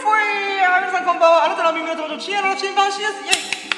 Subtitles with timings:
[0.00, 1.44] フォイあ皆さんこんばんは。
[1.44, 3.20] あなたの耳の友達、深夜のチンパンシーです。
[3.20, 3.76] イェ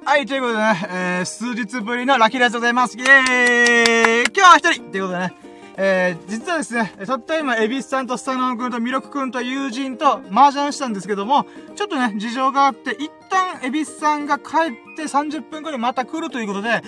[0.00, 2.96] イはい、ということでね、えー、数日ぶりのラッキーライスでございます。
[2.96, 5.34] イェーイ今日は一人ということでね、
[5.76, 16.80] えー、実はですね、たった今、エビスさんとスタノン君とミロク君と友人と麻雀したんですけども、ちょっとね、事情があって、一旦エビスさんが帰って30分後にまた来るということで、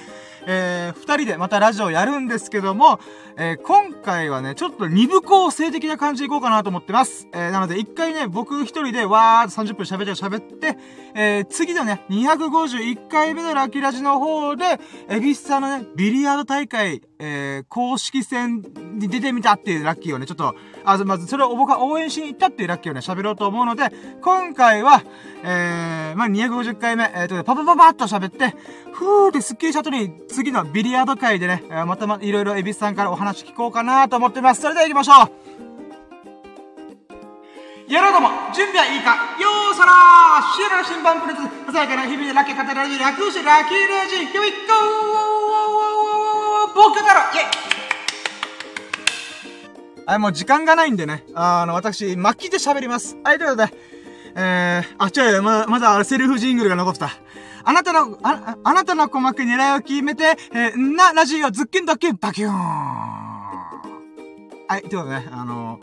[0.46, 3.00] えー、二人でまたラジオやるんですけども、
[3.36, 7.28] えー、今回はね、ちょっと二部構成的な感じでいこうかなと思ってます。
[7.32, 10.78] えー、なので一回ね、僕一人でわーっと30分喋って喋って、
[11.14, 18.62] えー、次のね、251回目のラッキーラジの方で、エビスさんのね、ビリヤード大会、えー、公式戦
[18.98, 25.02] に出てみたっていうラッキーをね、ちょっと、あ、まずそれを僕が応援しに行ったっていうラッキーをね、喋ろうと思うので、今回は、
[25.42, 28.56] えー、まあ、250回目、えー、と、パパパパッと喋って、
[28.92, 34.62] ふーってスッキリした後に、次のビリヤード会でね、えー、またま、いろいろエビスさんからお話聞こうかなと思ってます。
[34.62, 35.54] それでは行きましょう。
[37.86, 39.14] やろうども、準備はいいか。
[39.38, 40.24] よーそらー。
[40.56, 44.50] シエラの新版プレゼンささやかな日々でラッキー語られる略してラッキーラジ Here we
[46.74, 46.82] go!
[46.82, 47.74] 僕だろイェイ
[50.06, 51.24] はい、もう時間がないんでね。
[51.34, 53.16] あの、私、巻きで喋ります。
[53.24, 53.72] はい、ということで、
[54.36, 57.10] えー、あ、違うよ、ま、まだセルフジングルが残ってた。
[57.64, 62.54] あなたの、あ、あなたの鼓膜狙いを決めて、えー、な、ラジオ、ズッキンドッキン、バキューン
[64.66, 65.80] はい、ということでね、あの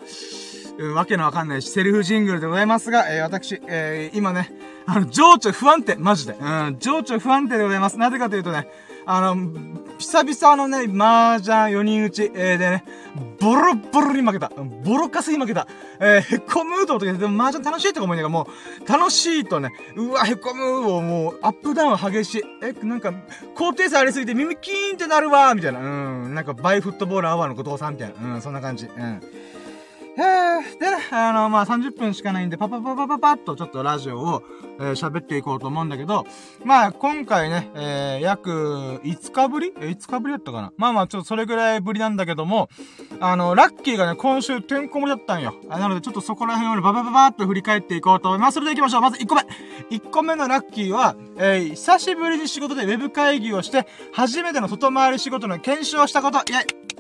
[0.78, 4.52] ー、わけのわかんないしセルフジングルでございますが、えー、私、えー、今ね、
[4.86, 6.33] あの、情緒不安定、マジで。
[6.33, 7.98] うん、情緒不安定でございます。
[7.98, 8.67] なぜかというとね、
[9.05, 9.52] あの、
[9.97, 12.83] 久々のね、麻雀4人打ち、えー、でね、
[13.39, 14.52] ボロボロに負けた。
[14.83, 15.67] ボロカスに負けた。
[15.99, 18.47] えー、へこむと思ってでも麻雀楽しいとか思いながらも
[18.85, 22.43] う、楽しいとね、うわ、へこむをもう、アップダウン激しい。
[22.63, 23.13] え、なんか、
[23.55, 25.80] 高低差ありすぎて耳キーンってなるわみたいな。
[25.80, 25.83] う
[26.27, 28.36] ん、なんかバイフットボールアワーの後藤さんみたいな。
[28.36, 28.86] うん、そんな感じ。
[28.86, 29.21] うん。
[30.17, 34.44] えー、でね、あの、まあ、30分しかないんで、パパパパパパッとちょっとラジオを、
[34.80, 36.26] えー、喋っていこうと思うんだけど、
[36.66, 39.73] まあ、今回ね、えー、約5日ぶり？
[39.80, 40.73] え、5日ぶりだったかな？
[40.76, 42.70] まあまあ、ちょっとそれぐらいぶりなんだけども、
[43.21, 45.55] あの、ラッキーがね、今週てんこ盛りだったんよ。
[45.70, 48.55] なので、ちょっとそこら辺をね、ババババーっと振り返っていこうと思います。
[48.55, 49.02] それで行きましょう。
[49.02, 49.42] まず1個目。
[49.92, 56.39] 1個目のラッキーは、えー、久しぶりに仕事でウェブ会議をして、初めての外回り仕事の研修をしたこと。
[56.39, 56.92] イェイ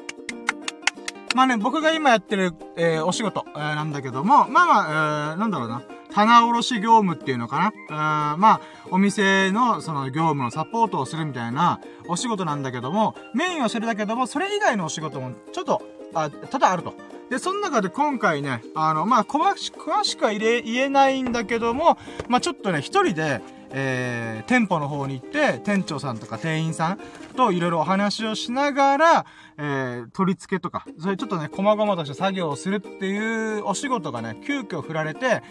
[1.35, 5.83] まあね、僕が今やってる、えー、お仕事、えー、なんだけども、まあまあ、えー、なんだろうな。
[6.13, 8.35] 棚卸し業務っていうのかな。
[8.37, 15.81] まあ、お店のその業務のサポートをするみたいなお仕事なんだけども、メインはそれだけども、それ以外のお仕事もちょっと、
[16.13, 16.93] あ、多々あると。
[17.29, 21.97] で、その中で今回ね、あの、まあ、詳しく、は言え、言えないんだけども、
[22.27, 23.41] まあ、ちょっとね、一人で、
[23.73, 26.99] えー、店舗の方に行って、店長さんとか店員さん
[27.35, 29.25] といろいろお話をしながら、
[29.57, 35.41] えー、取り付けとか、それちょっとね、細々とした作業をするっていうお仕事がね、急遽振られて、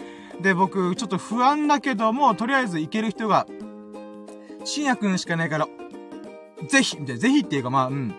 [0.41, 3.47] で、僕、ちょっと不安だけども、とりあえず行ける人が、
[4.63, 5.67] 深夜くんしかいないから、
[6.67, 8.13] ぜひ、ぜひっていうか、まあ、うん、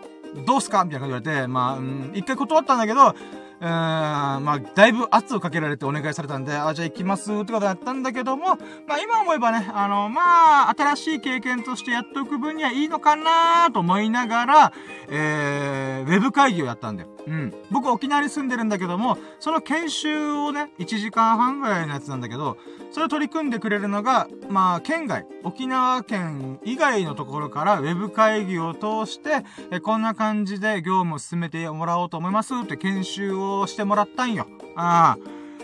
[0.44, 0.84] どうすか？
[0.84, 3.14] みたいな感じ言われて、まあ、うん、一回断ったんだけど、
[3.62, 8.56] うん、まあ、だいぶ圧をかけられてお願いされたんで、あ、じゃあ行きますってことだったんだけども、
[8.88, 14.72] まあ今思えばね、あの、まあ、新しい経験としてやっておく分にはいいのかなと思いながら、
[15.08, 17.10] えー、ウェブ会議をやったんだよ。
[17.24, 17.54] うん。
[17.70, 22.56] 僕沖縄に住んでるんだけども、その研修をね、1時間半ぐらいのやつなんだけど、
[22.90, 34.46] それを取り組んでくれるのが、まあ、県外、沖縄県以外のところからウェブ会議を通して、えこんな感じで業務を進めてもらおうと思いますって研修をしてもらったんよ。
[34.76, 35.16] あ。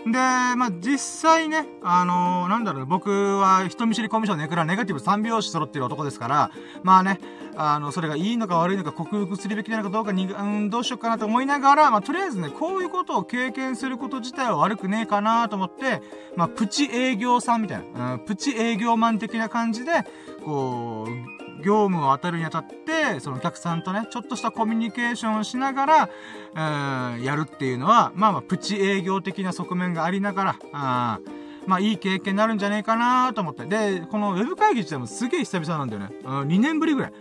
[0.04, 6.50] で、まあ、実際ね、あのー、なんだろう、僕は人見知りコミュ障ね、からネガティブ3拍子揃ってる男ですから、
[6.82, 7.20] まあね、
[7.56, 16.00] あの、それがいいのか悪いのか克服するべきなのかどうかに、うん、どうしようかなと思いながら、まあ、とりあえずね、こういうことを経験すること自体は悪くねえかなと思って、
[16.36, 20.04] まあ、プチ営業さんみたいな、うん、プチ営業マン的な感じで、
[20.44, 26.10] こう、業務を当たるにあたって、そのお客さんとね、ちょっとしたコミュニケーションをしながら、
[26.54, 31.18] えー、やるっていうのは、まあまあ、プチ営業的な側面がありながら、あ
[31.66, 33.66] まあ、いい経験になるんじゃねえかなと思って。
[33.66, 36.10] で、このウェブ会議自体もすげえ久々なんだよね。
[36.24, 37.12] うん2年ぶりぐらい。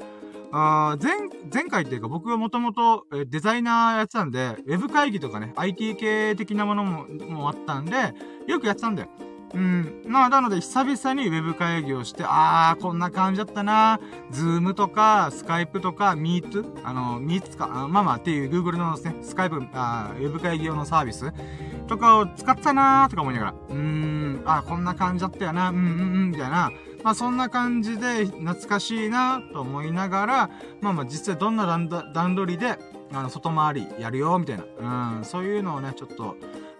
[0.52, 1.18] あ前、
[1.54, 8.14] 前回っていうか僕はもともとデザイナーやってたんで、ウェブ会議とかね、IT 系的なものも、もあったんで、
[8.48, 9.10] よくやってたんだよ。
[9.54, 10.04] うん。
[10.06, 14.00] まあ、なので、久々にウェブ会議をして、あー、こんな感じだったな
[14.30, 16.66] ズームとか、スカイプとか、ミート？
[16.84, 21.32] あの、ミーツか、あまあまあっていう Google のですね、スカイプ、あウェブ会議用のサービス
[21.88, 25.86] とかを使ったなーとか思いながら、うーん、あこんな感じだったよな、うんうんう
[26.26, 26.72] ん、みたいな。
[27.04, 30.50] まあそんな感じで懐かしいなと思いながら、
[30.82, 32.78] まあまあ実際どんな段段取りで、
[33.14, 35.18] あの、外回りやるよ、みたいな。
[35.18, 36.36] うん、そういうのをね、ちょっと、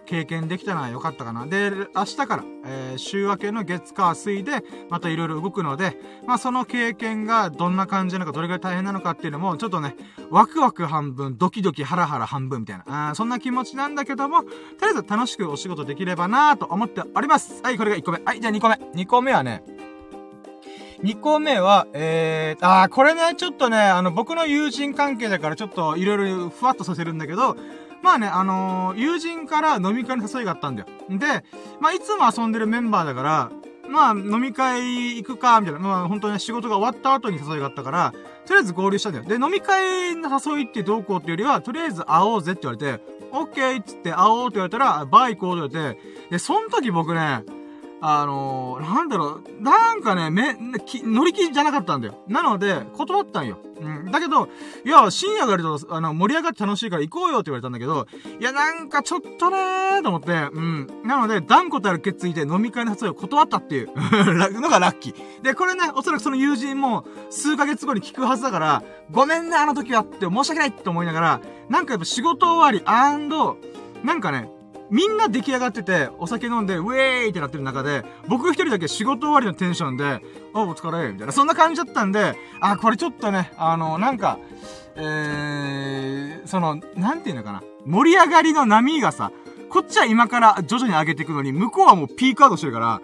[0.08, 1.46] 経験できたのは良かったかな。
[1.46, 9.94] で、明日から、えー、週明けの月火水で、またいろいろ動くので、まあその経験がどんな感じなのか、どれぐらい大変なのかっていうのも、ちょっとね、
[10.30, 14.54] ワクワク半分、ドキドキハラハラ半分みたいな、あそんな気持ちなんだけども、とり
[14.86, 17.60] あえず楽しくお仕事できればなと思っております。
[17.62, 18.22] はい、これが1個目。
[18.24, 18.74] はい、じゃあ2個目。
[18.94, 19.62] 2個目はね、
[21.02, 27.56] 2個目は、えー、あー、これね、ちょっとね、あの、僕の友人関係だからちょっといろいろふわっとさせるんだけど、
[28.02, 30.88] まあね、あのー、友人から飲み会に誘いがあったんだよ。
[31.10, 31.44] で、
[31.80, 33.50] まあ、いつも遊んでるメンバーだから、
[33.88, 35.80] まあ、飲み会行くか、みたいな。
[35.80, 38.12] まあ、本当に、仕事が終わった後に誘いがあったから、
[38.46, 39.24] とりあえず合流したんだよ。
[39.24, 43.02] で、飲み会の誘いってどうこうっていうよりは、とりあえず会おうぜって言われて、
[43.32, 46.00] オッケーっつって会おうって言われたら、バイ行こうって言われて、
[46.30, 47.42] で、その時僕ね、
[48.00, 52.14] あのー、なんだろう、なんかね、め、乗り気じゃなかったんだよ。
[52.28, 53.58] なので、断ったんよ。
[53.80, 54.10] うん。
[54.10, 54.48] だけど、
[54.84, 58.06] いや、深夜がると、あの、盛り上がって楽しいから行こうよって言われたんだけど、
[58.38, 60.86] いや、なんかちょっとねーと思って、うん。
[61.04, 63.90] なので、断固たる決意で飲み会の誘いを断ったっていう
[64.60, 65.42] のがラッキー。
[65.42, 72.82] で、これね、おそらくその友人も、数ヶ月後に聞くはずだから、ごめんね、あの時はって申し訳ないって思いながら、なんかやっぱ仕事終わり、
[74.04, 74.50] なんかね、
[74.90, 80.20] みんな出来上がってて、お酒飲んで、ウェーイってなってる中で、僕一人だけ仕事終わりのテンションで、
[80.54, 84.38] あ、お疲れ、みたいな、そんな感じだったんで、あ、これちょっとね、あの、なんか、
[84.96, 87.62] えー、その、なんていうのかな。
[87.84, 89.30] 盛り上がりの波がさ、
[89.68, 93.00] こっちは今から徐々に上げていくのに、向こうはもうピークアウトしてるから、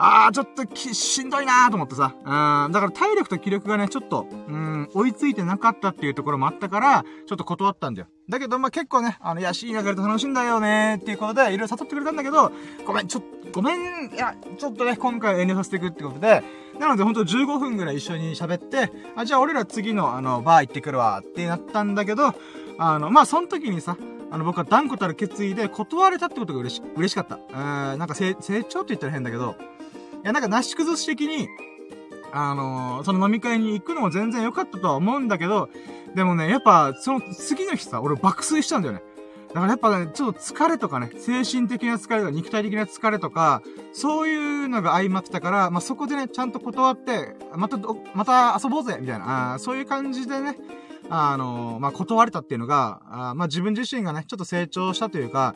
[0.00, 2.14] あー、ちょっとき、しんどいなーと思ってさ。
[2.16, 8.08] うん、だから体力と気力がね、ちょっと、うん、追いついてなかったっていうところもあったから、ちょっと断ったんだよ。
[8.28, 12.52] だけど、まあ、結構ね、あの、安い流れで楽しいんだよねーっていうことで、いろいろ誘ってくれたんだけど、
[12.86, 16.44] ごめん、ちょっと、ごめん、いや、ちょっとね、今回遠慮させていくってことで、
[16.78, 22.34] なのでほんと15分ぐらい一緒に喋って、あ、じゃあ俺ら次の、あの、バー行ってくるわってなったんだけど、
[22.78, 23.96] あの、まあ、その時にさ、
[24.30, 27.40] あの、僕は断固たる決意で断れたってことが嬉し、嬉しかった。
[27.50, 29.56] えー、なんか成長って言ったら変だけど、
[30.22, 31.48] いや、なんか、なし崩し的に、
[32.32, 35.68] あのー、その飲み会に行くのも全然良かったとは思うんだけど、
[36.14, 39.02] でもね、やっぱ、その次の日さ、俺爆睡したんだよね。
[39.48, 43.62] だからやっぱね、ちょっと疲れとかね、精神的な疲れとか、肉体的な疲れとか、
[43.92, 47.78] そういうのが相まってたから、まあ、そこでね、ちゃんと断って、また、
[48.14, 50.56] また遊ぼうぜみたいな、あそういう感じでね、
[51.08, 55.54] あのー、まあ、断れたっていうのが、あまあ、自分自身がね、ちょっと成長したというか、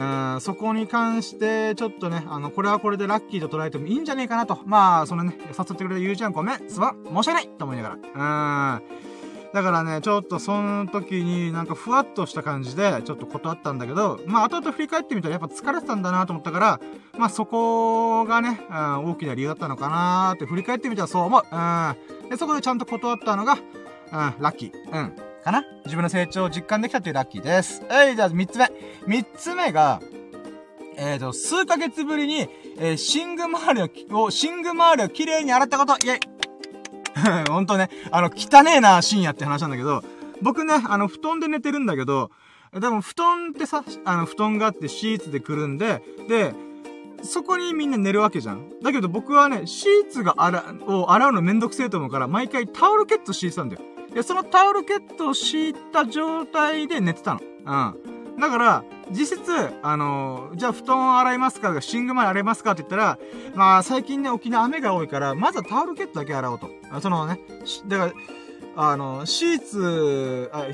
[0.00, 4.58] うん、そこに関して、ちょっとね、あの、これはこれでラッキーと捉えてもいいんじゃねえかなと。
[4.64, 8.78] まあ、そのね、誘ってくれたゆうちゃんごめん、すまん、申し訳ないと思いながら。
[8.78, 8.82] うん。
[9.52, 16.80] だからね、ちょっとその時になんかふわっとした感じで、ちょっと断ったんだけど、まあ後々振り返ってみたらやっぱ疲れてたんだなと思ったから、
[17.18, 21.42] まあそこがね、うん、大きな理由だったのかなって振り返ってみたらそう思う。
[21.50, 22.28] うん。
[22.30, 23.60] で、そこでちゃんと断ったのが、うん、
[24.12, 24.72] ラッキー。
[24.92, 25.29] うん。
[25.42, 25.64] かな？
[25.84, 27.84] 自分の成長を実感できたというラッキーです。
[27.88, 28.64] はい、じゃあ3つ目。
[29.06, 30.00] 3つ目が、
[30.96, 32.48] えっ、ー、と、数ヶ月ぶりに、
[32.78, 36.20] えー、シング周りを、シング周りを綺麗に洗ったこと、イェイ
[37.48, 40.02] ほんとね、あの、汚ねえな、深夜って話なんだけど、
[40.42, 42.30] 僕ね、あの、布団で寝てるんだけど、
[42.72, 46.54] でも布団ってさ、あの、布団があってシーツでくるんで、で、
[47.22, 48.70] そこにみんな寝るわけじゃん。
[48.82, 53.82] だけど僕はね、シーツが洗、を洗うのめんどくせえと思うから、毎回タオルケット敷いてたんだよ。
[54.14, 57.40] で、そのタオルケットを敷いた状態で寝てたの。
[57.40, 58.40] うん。
[58.40, 63.18] だから、実質、あのー、じゃあ布団を洗いますか寝具前洗いますかって言ったら、
[63.54, 66.70] まあ最近ね、沖縄雨が多いから、まずはタオルケットだけ洗おうと。
[67.00, 67.40] そのね、
[67.86, 68.12] だから、
[68.76, 70.66] あの、シーツ、あ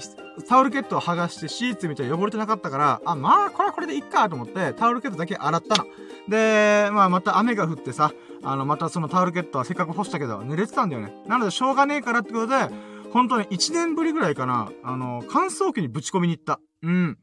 [0.49, 5.88] タオルケットを剥がしてシーツみたいに汚れてなかったから、あ、まあ、これはこれでいっかと思って、タオルケットだけ洗ったの。
[6.28, 11.14] で、まあ、また雨が降ってさ、あの、またそのタオルケットはせっかく干したけど、濡れてたんだよね。
[11.26, 12.68] なので、しょうがねえからってことで、
[13.16, 16.61] 本当に1年ぶりぐらいかな、あの、乾燥機にぶち込みに行った。
[16.82, 17.18] うん。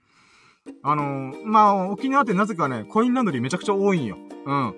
[0.82, 4.18] あの、まあ、沖縄ってなぜかね、コインランドリーめちゃくちゃ多いんよ。
[4.48, 4.74] うん。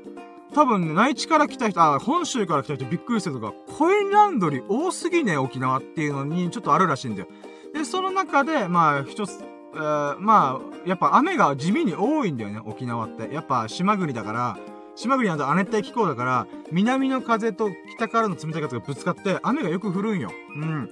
[0.53, 7.29] 多分ね、内地から来た人、あ、本州から来た人びっくりするとか、コインランドリー多すぎね、沖縄っていうのにちょっとあるらしいんだよ。
[7.73, 9.39] で、その中で、まあ、一つ、
[9.73, 13.33] えー、まあ、やっぱ雨が地味に多いんだよね、沖縄って。
[13.33, 14.57] やっぱ島国だから、
[14.95, 20.31] 島国なんと亜熱帯気候だから、南の風と北からの冷たい風がぶつかって、雨がよく降るんよ。
[20.55, 20.89] うん。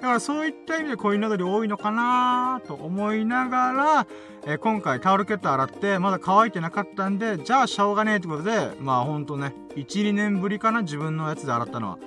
[0.00, 4.06] だからそういった意味でコインランドリー多いのかなと思いながら、
[4.46, 11.98] えー、今回タオルケット洗って、まだ乾いてなかったんで、じゃあしょうがねえってことで、まあほんとね、1、2年ぶりかな、自分のやつで洗ったのは。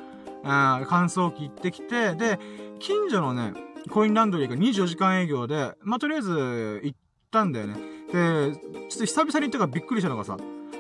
[0.44, 2.40] あ乾燥機行ってきて、で、
[2.80, 3.54] 近所のね、
[3.90, 6.98] コインランドリーが24時間営業で、まあとりあえず行っ
[7.30, 7.76] たんだよね。
[8.12, 8.56] で、
[8.90, 10.38] ちょっと久々に行ったからびっくりしたのがさ、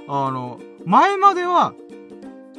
[0.08, 1.74] あの、前までは、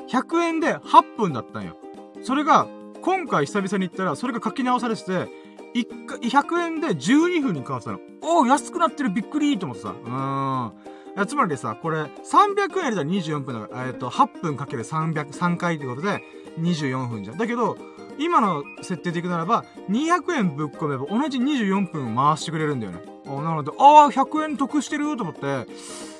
[0.08, 1.76] 100円で8分だったんよ。
[2.22, 2.66] それが、
[3.02, 5.28] 今回久々に行ったら、それが書き直されてて、
[5.75, 7.99] 100円で12分に変わったの。
[8.20, 9.90] おー、安くなってる、びっくりと思ってさ。
[9.90, 11.22] うーん。
[11.22, 12.08] いつまりさ、これ、300
[12.78, 16.22] 円入れたら24分だから、えっ、ー、と、8分かける300、3回ってことで、
[16.58, 17.38] 24分じゃん。
[17.38, 17.76] だけど、
[18.18, 23.00] 今の設定でいくならば、200円ぶっ込めば同じ24分回してくれるんだよね。
[23.26, 25.66] なので、ああ、100円得してると思って、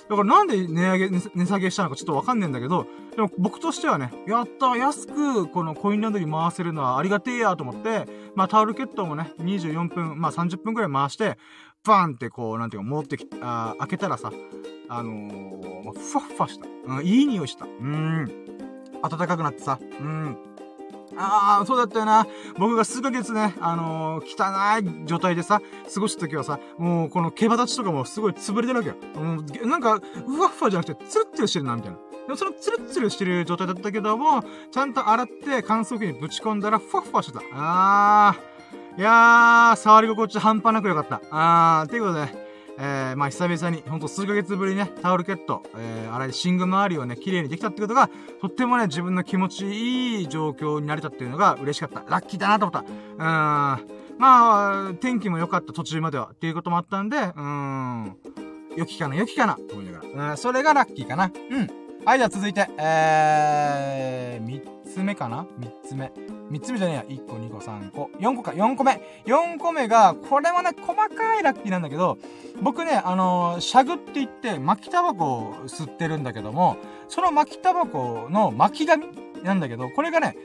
[0.09, 11.39] だからなんで値上げ、値下げしたのかちょっとわかんねえんだけど、でも僕としてはね、やった安くこのコインランドリー回せるのはありがてえやと思って、まあタオルケットもね、24分、まあ30分くらい回して、
[11.85, 14.33] バーンってこう、なんていうか、戻ってき、あ開けたらさ、
[14.89, 16.67] あのー、ふわふわした。
[16.87, 17.65] うん、いい匂いした。
[17.65, 18.27] うん。
[19.03, 20.37] 暖かくなってさ、うん。
[21.17, 22.27] ああ、そうだったよな。
[22.59, 25.61] 僕が数ヶ月ね、あのー、汚い状態でさ、
[25.93, 28.97] 過ごした時はさ、もうこの毛羽立ちとかもすごい潰れてるわけよ。
[29.63, 31.99] う、なんか、ふわふわじゃなくて、ツルッツルしてるな、みたいな。
[32.27, 37.43] でもそのツルツルしてる状態だったけども、ちゃんと洗って乾燥機にぶち込んだら、ふわふわしてた。
[37.53, 39.01] あー。
[39.01, 41.23] いやー、触り心地半端なくよかった。
[41.31, 42.42] あー、ということで、ね、
[42.85, 48.11] えー、まあ久々に、ほんと数ヶ月ぶりね、タオルケット、えー、洗い、寝具周りをね、綺麗にできたってことが、
[48.41, 52.03] とってもね、自分の気持ちいい状況になれたっていうのが嬉しかった。
[52.11, 52.91] ラッキーだなと思った。
[52.91, 54.03] うーん。
[54.19, 58.17] まあ、天気も良かった途中まではっていうこともあったんで、うーん。
[58.77, 60.31] 良きかな、良きかな、と思いながら。
[60.31, 61.31] うん、それがラッキーかな。
[61.51, 61.82] うん。
[62.05, 64.61] はい、じゃあ続いて、えー、三
[64.93, 65.47] つ目かな？
[65.57, 66.11] 三つ目。
[66.51, 67.17] 三つ目じゃねえや。
[67.17, 69.01] 1個、2個、3個、4個か、4個目。
[69.25, 72.19] 4個目が、これもね、細かいラッキーなんだけど、
[72.61, 76.77] 僕ね、あのー、シャグって言って、巻きタバコを吸ってるんだけども、
[77.09, 79.07] その巻きタバコの巻き紙
[79.45, 80.37] なんだけど、これがね、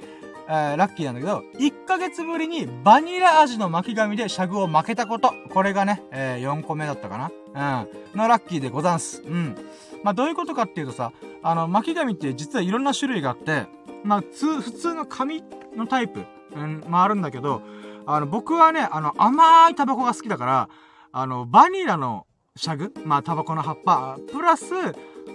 [0.47, 5.33] えー、ラッキーなんだけど、1ヶ月ぶりにバニラ味の巻き紙でシャグを巻けたこと。
[5.49, 7.17] これがね、えー、4個目だったか
[7.53, 7.83] な。
[8.13, 8.17] うん。
[8.17, 9.23] のラッキーでござんす。
[9.23, 9.55] うん。
[10.03, 11.11] まあ、どういうことかっていうとさ、
[11.43, 13.65] あの、巻き紙って実はいろんな種類があって、
[14.03, 15.43] まあ、普通の紙
[15.75, 16.25] のタイプ、
[16.55, 17.61] うん、まああるんだけど、
[18.05, 20.69] あの、僕はね、あの、甘いタバコが好きだから、
[21.11, 22.25] あの、バニラの
[22.55, 24.73] シャグまあ、タバコの葉っぱ、プラス、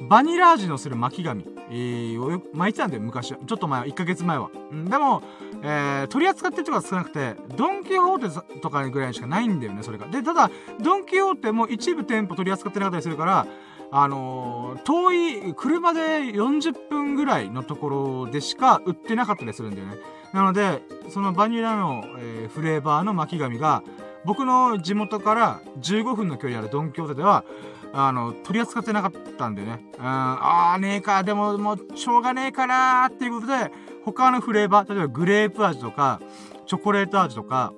[0.09, 3.39] バニラ味のする巻き紙、えー、を巻いてたんだよ、昔は。
[3.47, 4.51] ちょっと前は、1ヶ月前は。
[4.71, 5.23] うん、でも、
[5.63, 10.07] えー、取り扱ってるとこが少なくて、ドンキホーテとかぐらいしかないんだよね、それが。
[10.07, 10.51] で、ただ、
[10.81, 13.47] ドンキホーテも一部店舗取り扱ってなかったりするから、
[13.95, 15.13] あのー、遠
[15.51, 16.01] い、車で
[16.33, 19.97] 40分ぐらいのところでしか売ってなかったりするんだよね。
[20.33, 23.83] なので、そのバニラの、えー、フレーバーの巻き紙が、
[24.25, 27.45] 僕の地元から15分の距離あるドンキョーテでは、
[27.93, 29.85] あの、取り扱ってなかったんでね。
[29.99, 33.71] うん、あーねえか、でももう、しょうがねえかなーっていうことで、
[34.07, 36.19] 他のフレーバー、例えばグレープ味とか、
[36.67, 37.75] チョコレート味とか、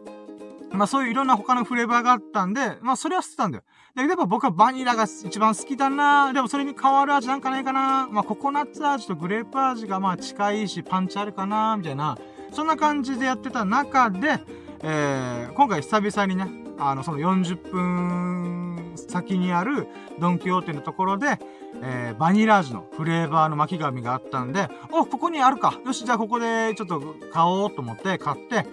[0.74, 3.64] まあそういういろんな他のフレーバーがあったんで、まあそれは捨てたんだよ。
[3.94, 12.18] だけどやっぱ僕はバニラが一番好きだなでもそれに変わる味なんかないかなまあココナッツ味とグレープ味がまあ近いしパンチあるかなみたいな、
[12.52, 14.40] そんな感じでやってた中で、
[14.82, 16.46] えー、今回久々にね、
[16.78, 19.88] あの、その40分先にある
[20.18, 21.38] ドンキホーテのところで、
[21.82, 25.80] えー、バニラ味のフレーバーの巻き紙があったんで、お、ここにあるか。
[25.84, 27.00] よし、じゃあここでちょっと
[27.32, 28.66] 買おうと思って買って、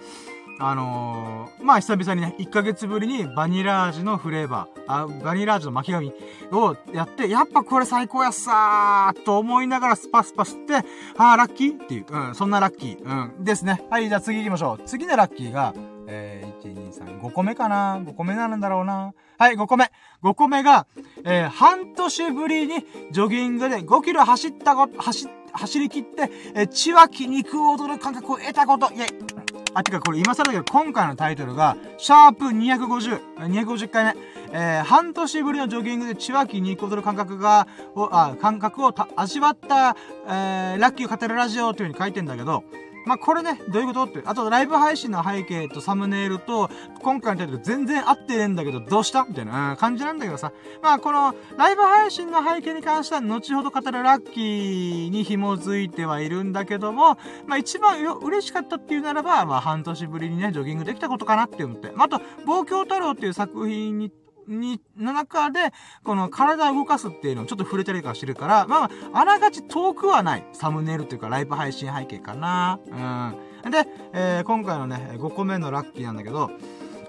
[0.58, 6.12] あのー、まあ、久々にね、1ヶ月ぶりにバニラ味のフレーバー、あ、バニラ味の巻き紙
[6.52, 11.82] をやって、やっぱこれ最高やっさーと思いながらスパスパ吸って、あー、ラッキー？
[11.82, 13.82] っていう、うん、そんなラッキー、うん、ですね。
[13.90, 14.82] はい、じゃあ次行きましょう。
[14.86, 15.74] 次のラッキーが、
[16.06, 19.90] えー、1、2、3、5個目かな ?5 個目なんだろうなはい、5個目。
[20.22, 20.86] 5個目が、
[21.24, 34.16] えー、半年ぶりにジョギングで5キロ走ったこと、走、走り切って、えー、血は筋肉を踊る感覚を得たこと、イェイあ、てかこれ今更だけど、今回のタイトルが、シャープ250、250回目。
[34.54, 42.62] えー、半年ぶりのジョギングで千葉木に踊る感覚が、をあ、感覚を味わった、えー、ラッキーを語るラジオというふうに書いてんだけど、
[43.04, 44.22] まあ、これね、どういうことって？
[44.24, 49.24] あと、ライブ配信の背景とサムネイルと、今回のタイトル全然合ってねえんだけど、どうした？
[49.24, 50.52] みたいな感じなんだけどさ。
[50.82, 61.90] まあ、この、ライブ配信の背景に関しては、後ほど語るラッキーに紐づいてはいるんだけども、まあ、一番嬉しかったっていうならば、まあ、半年ぶりにね、ジョギングできたことかなって思って。
[61.92, 64.12] まあ、あと、望郷太郎っていう作品に
[64.48, 65.72] に、の中で、
[66.04, 72.78] この体を動かすっていうのをちょっと触れたりとかしてるから、まあ、あらがち遠くはないサムネイルというかライブ配信背景かな。
[72.86, 73.70] うん。
[73.70, 76.50] で、えー、今回のね、5個目のラッキーなんだけど、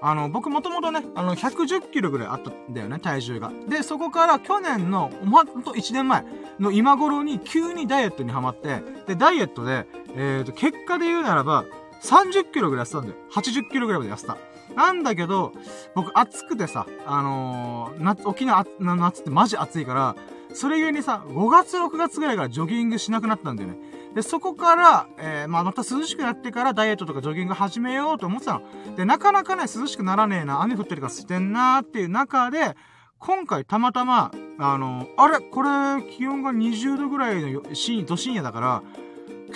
[0.05, 3.53] あの、僕もともとね、あの、110キロぐらいあったんだよね、体重が。
[3.69, 6.25] で、そこから去年の、ほんと1年前
[6.59, 11.63] の今頃に急にダイエットにハマって、で、ダイエットで、えっ、ー、と、結果で言うならば、
[12.01, 13.15] 30キロぐらい痩せたんだよ。
[13.31, 14.37] 80キロぐらいまで痩せた。
[14.75, 15.53] なんだけど、
[15.95, 20.15] 僕暑くてさ、あのー、夏、沖縄、夏ってマジ暑いから、
[20.53, 23.77] それゆえにさ、5月6月ぐらいからジョギングしなくなったんだよね。
[24.13, 28.61] で、そこから、えー、まあ、また涼しくなってからダイエットとかジョギング始めようと思ってたの。
[28.95, 32.75] で、なかなかね、涼しくならねえな、雨降ってるからしてんなーっていう中で、
[33.17, 35.39] 今回たまたま、あの、あれ？
[35.39, 35.69] これ、
[36.11, 38.83] 気温が20度ぐらいの深都深夜だから、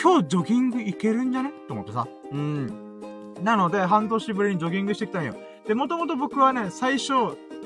[0.02, 1.52] 今日ジョギング行けるんじゃね？
[1.68, 2.08] と思ってさ。
[2.32, 2.87] うん。
[3.44, 5.36] なので、半年ぶりにジョギングしてきたんよ。
[5.68, 7.14] で、もともと僕はね、最初、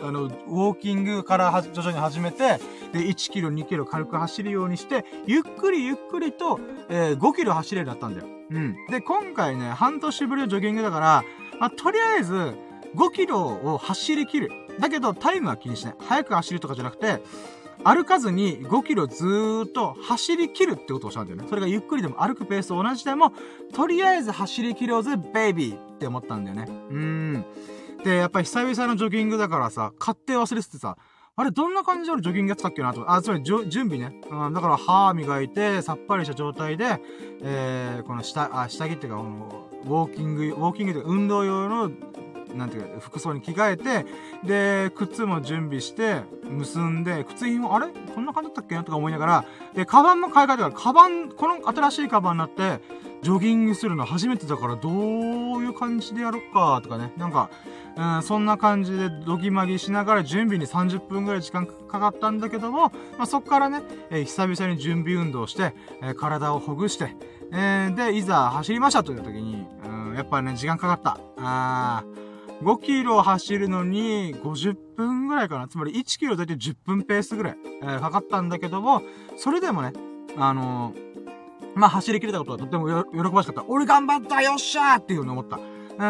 [0.03, 2.59] あの、ウォーキングから徐々に始めて、
[2.91, 6.59] で、1キロ、2キロ軽く走るようにして、ゆっくりゆっくりと、
[6.89, 8.41] えー、5キロ走れるようになったんだよ。
[8.51, 8.75] うん。
[8.89, 11.23] で、今回ね、半年ぶりのジョギングだから、
[11.59, 12.33] まあ、とりあえず、
[12.95, 14.51] 5キロを走り切る。
[14.79, 15.95] だけど、タイムは気にしない。
[15.99, 17.21] 早く走るとかじゃなくて、
[17.83, 21.45] 歩かずに5キロずーっと走り切るってことをしたんだよね。
[21.49, 23.33] それがゆっくりでも歩くペース同じでも、
[23.73, 26.65] とりあえず走り切ろうぜ、ベイビーって思ったんだよね。
[26.67, 27.45] うーん。
[28.03, 30.97] で、やっぱり久々のジョギングだからさ、勝手忘れててさ、
[31.35, 33.11] あれ、どんな感じで俺ジョギングやってたっけなと。
[33.11, 34.21] あ、つまり、準備ね。
[34.29, 37.01] うん、だから、歯磨いて、さっぱりした状態で、
[37.41, 41.89] えー、この下、あ、下着っていうか、この、ウォーキング、ウォーキングで運動用の、
[42.55, 44.05] なんていうか、服装に着替えて、
[44.43, 47.87] で、靴も準備して、結んで、靴品も、あれ？
[47.87, 48.75] こんな感じだったっけ？
[48.75, 52.81] なとか思いながら、で、カバンも買い替えたから、カバン、この新しいカバンになって、
[53.21, 54.93] ジョギングするの初めてだから、どう
[55.63, 57.13] いう感じでやろっか、とかね。
[57.17, 57.49] なんか、
[57.95, 67.15] うん、そんな感じでドギマギしながら準備に30分ぐらい時間かかったんだけども、まあ、そっからね、えー、久々に準備運動して、えー、体をほぐして、
[67.51, 71.19] えー、で、いざ走りましたという時に、うん、やっぱりね、時間かかった。
[71.37, 72.03] あ
[72.61, 75.67] 5キロ走るのに50分ぐらいかな。
[75.67, 79.01] つまり1キロだいたい10分ペースぐらい、えー、かかったんだけども、
[79.37, 79.93] それでもね、
[80.37, 80.93] あの
[81.75, 83.65] まあ、走り切れたことはとっても喜ばしかった。
[83.67, 85.59] 俺頑張ったよっしゃーっていうふうに思った。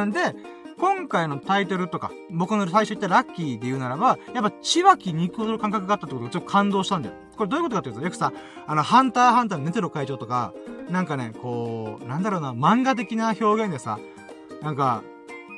[0.01, 0.35] うんで、
[0.79, 7.15] 今回のタイトルとか、僕の最初言ったラッキーで言うならば、やっぱ、ちわき肉踊る感覚があったってことがちょっと感動したんだよ。
[7.37, 8.33] これどういうことかっていうと、よくさ、
[8.65, 10.53] あの、ハンターハンターのネテロ会長とか、
[10.89, 13.99] なんかね、こう、なんだろうな、漫画的な表現でさ、
[14.63, 15.03] なんか、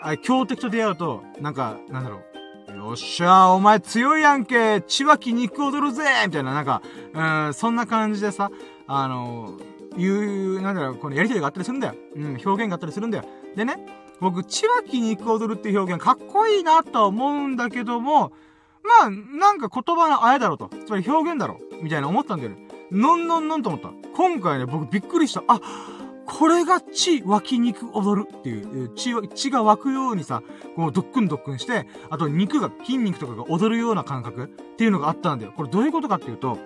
[0.03, 2.77] あ強敵と出会うと、なんか、なんだろう。
[2.77, 6.81] よっしゃー、お前強いやんけちわき肉踊るぜみたいな、なんか、
[7.13, 8.51] うん、そんな感じでさ、
[8.87, 9.57] あの
[9.97, 11.95] いう、なんだろう、このやりとりがあったりするんだよ。
[12.15, 13.23] うん、表現があったりするんだよ。
[13.55, 13.77] でね、
[14.19, 18.33] 僕、ちわき肉踊るっていう表現かっこいいなとは思うんだけども、
[18.83, 20.69] まあ、なんか言葉のあやだろと。
[20.85, 21.59] つまり表現だろ。
[21.81, 22.67] みたいな思ったんだよね。
[22.91, 23.91] のんのんのんと思った。
[24.15, 25.43] 今回ね、僕びっくりした。
[25.47, 25.61] あ、
[26.25, 30.41] これが血湧き肉踊るっていう、血血が湧くようにさ、
[30.75, 35.53] こうドックンドックンして、あと肉が、筋肉とかが踊るような感覚っていうのがあったんだよ。
[35.55, 36.57] これどういうことかっていうと、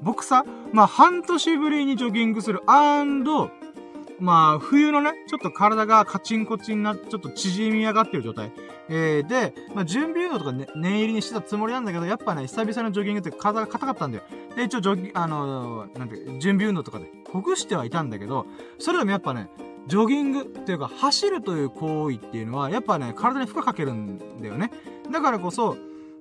[0.00, 3.50] 僕さ、まあ半年ぶりにジョギングする、アンド、
[4.20, 8.52] まあ、冬のね、ちょっと体がカチンコチンな、ちょっと縮み上がってる状態。
[8.88, 14.24] えー、で、まあ、準備運動とかね、念入りにしてたつもりなんだけど、やっぱね、久々のジョギングって体が硬かったんだよ。
[14.56, 18.46] で、一応ジョギ、あのー、なんていう準備運動とかで、ほぐしてはいたんだけど、
[18.78, 19.48] それでもやっぱね、
[19.86, 24.70] ジョギングっていうか、走るという行為っていうのは、やっぱね、体に負荷かけるんだよね。
[25.10, 25.76] だからこそ、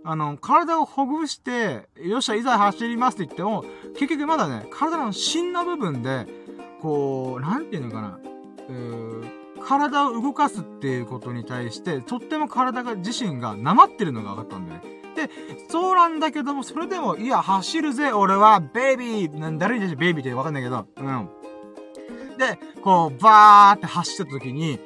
[0.05, 3.63] あの、体をほぐして、よっしゃ、いざ走りますって言っても、
[3.95, 6.27] 結局まだね、体の芯の部分で、
[6.81, 8.19] こう、なんていうのかな、
[8.69, 14.93] うー体を動かすっていうことに対して、とっても体が自身がなまってるのが分かったんだよね。
[15.15, 15.29] で、
[15.69, 21.29] そうなんだけども、それでも、いや、走るぜ、俺は、ベイビーなん誰に対してベイビーって分かんないけど、うん。
[22.37, 24.79] で、こう、バーって走った時に、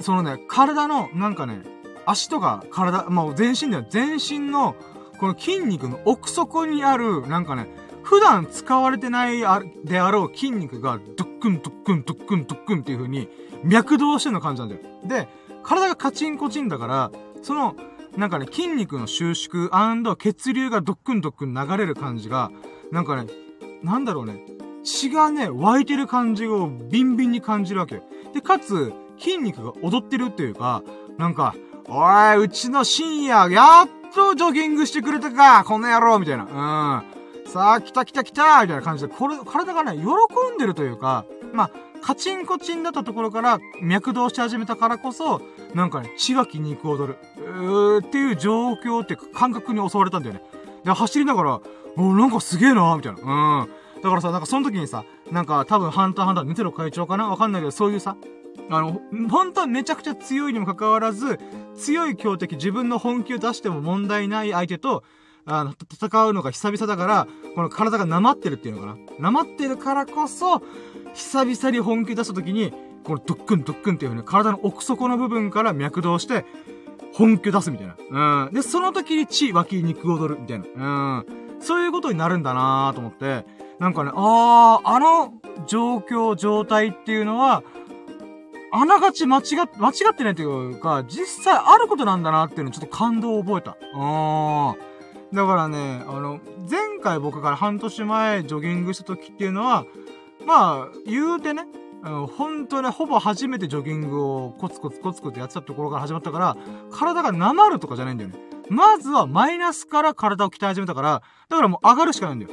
[0.00, 1.62] そのね、体の、なんかね、
[2.06, 3.86] 足とか体、まあ、全身だよ。
[3.88, 4.74] 全身の、
[5.18, 7.68] この筋肉の奥底にある、なんかね、
[8.02, 9.40] 普段使われてない
[9.84, 13.28] であろう筋肉が、ドックンドックンドックンドックンっていう風に、
[13.62, 14.80] 脈動してるの感じなんだよ。
[15.04, 15.28] で、
[15.62, 17.10] 体がカチンコチンだから、
[17.42, 17.76] その、
[18.16, 19.70] なんかね、筋肉の収縮
[20.16, 22.50] 血流がドックンドックン流れる感じが、
[22.90, 23.30] なんかね、
[23.82, 24.44] なんだろうね、
[24.82, 28.02] 血がね、湧いてる感じをビンビンに感じるわけ。
[28.32, 30.82] で、かつ、筋肉が踊ってるっていうか、
[31.18, 31.54] なんか、
[31.86, 32.02] お
[32.34, 37.02] い、うちの深夜、やっとジョギングしてくれたか、この野郎みたいな。
[37.04, 37.19] うん。
[37.50, 40.04] さあ、来た来た来たみたいな感じで、これ、体がね、喜
[40.54, 45.42] んでるというか、まあ、カチンコチンだったところから脈動し始めたからこそ、
[45.74, 47.18] なんかね、血が筋肉踊る。
[47.38, 50.42] うーっていう状況って感覚に襲われたんだよね。
[50.84, 51.60] で、走りながら、
[51.96, 53.18] おなんかすげえなーみたいな。
[53.20, 54.00] うん。
[54.00, 57.28] だからさ、なんかその時にさ、なんか多分ハンターハンター、ネテロ会長かな？
[57.28, 58.16] わかんないけど、そういうさ、
[58.70, 61.40] あの、本当はめちゃくちゃ強いにもかかわらず、
[61.74, 65.02] 強い強敵、自分の本気を出しても問題ない相手と、
[65.46, 68.96] あの、戦うのが久々だから、この体がなまってるっていうのかな。
[69.18, 70.62] なまってるからこそ、
[71.14, 72.72] 久々に本気出した時に、
[73.04, 76.44] このドックンドックンっていう風に体の奥底の部分から脈動して、
[77.12, 78.46] 本気出すみたいな。
[78.46, 78.54] うん。
[78.54, 81.18] で、その時に血、脇、肉踊るみたいな。
[81.18, 81.26] うん。
[81.60, 83.44] そういうことになるんだなと思って、
[83.78, 85.34] なんかね、あー、あの
[85.66, 87.62] 状況、状態っていうのは、
[88.72, 89.42] あながち間違っ、
[89.78, 93.76] 間違ってないっていうか、実際あることなんだなっていうのをちょっと感動を覚えた。
[93.94, 94.89] あー。
[95.32, 99.84] だからね、あの、前回僕から半年前ジョギングした時っていうのは、
[100.46, 101.66] まあ、言うてね、
[102.02, 106.56] 本当ね、ほぼ初めてジョギングをコツコツコツコツやってたところから始まったから、
[106.90, 108.38] 体がなまるとかじゃないんだよね。
[108.68, 112.50] まずはマイナスから体を鍛え始めたから、だからもう上がるしかないんだよ。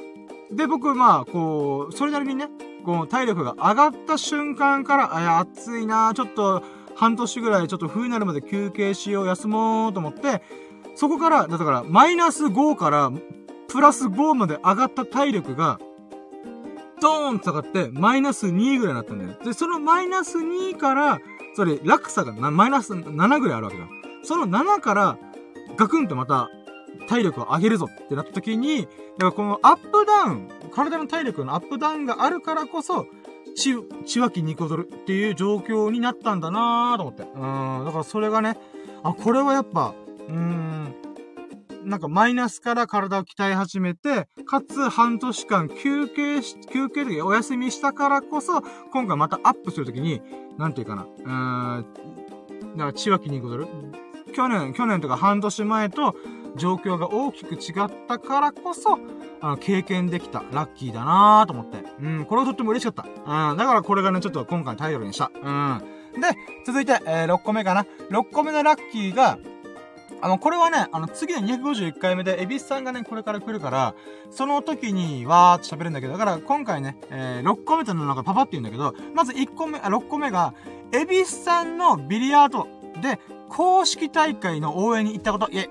[0.51, 2.49] で、僕、まあ、こう、それなりにね、
[2.85, 6.63] こう、体力が上がった瞬間から、あ、や、暑いなちょっと、
[6.95, 10.41] 半年ぐらいちょっと冬になるまで休憩しよう、休もうと思って、
[10.97, 13.11] そこから、だから、マイナス5から、
[13.67, 15.79] プラス5まで上がった体力が、
[16.99, 19.37] ドーンと下がって、マイナス2ぐらいになったんだよ。
[19.45, 21.19] で、そのマイナス2から、
[21.55, 23.87] それ、落差がマイナス7ぐらいあるわけだ。
[24.23, 25.19] その7から、
[25.75, 26.49] ガクンとまた、
[27.07, 33.05] 体力を上げるぞってなった時に、だからこのアップダウン、体の体力のアップダウンがあるからこそ、
[33.55, 37.21] 血、血は筋肉を取るっていう状況になったんだなーと思って。
[37.21, 38.57] うん、だからそれがね、
[39.03, 39.93] あ、これはやっぱ、
[40.27, 40.95] うーん、
[41.85, 48.61] なんかマイナスから体を鍛え始めて、かつ半年間休憩し、休憩でお休みしたからこそ、
[48.91, 50.21] 今回またアップするときに、
[50.57, 51.85] なんていうかな、うーん、
[52.75, 53.69] だから血は筋肉を取る？
[54.33, 56.15] 去年、去年とか半年前と、
[56.57, 58.99] 状況が大きく違ったからこそ、
[59.41, 61.77] あの、経験できた、ラッキーだなーと思って。
[62.01, 63.03] うん、これはとっても嬉しかった。
[63.51, 65.31] うん、だからこれがね、ちょっと今回タイトルにした。
[65.33, 65.81] うん。
[66.19, 66.27] で、
[66.65, 67.85] 続いて、えー、6個目かな。
[68.09, 69.37] 6個目のラッキーが、
[70.21, 73.95] あの、これはね、あの、次の251回目で、エビスさんがね、これから来るから、
[74.31, 80.53] その時に、わーって喋るんだけど、だから今回ね、えー、6個目というのがパパって言うんだけど、まず1個目、あ、6個目が、
[80.91, 82.67] エビスさんのビリヤード
[83.01, 85.69] で、公式大会の応援に行ったこと、いえ、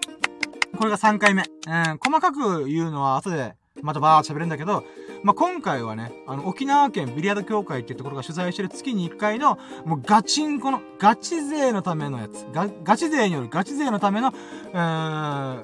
[0.77, 1.43] これが3回目。
[1.43, 4.85] うん、細かく言うのは後で、またバーっと喋るんだけど、
[5.27, 12.47] まあ、今回はね、あの、沖縄県ビリヤード協会っていうところが主催してる月に1回の、もうガチンコの、ガチ勢のためのやつ。
[12.85, 14.33] ガチ勢によるガチ勢のための、
[14.73, 15.63] えー、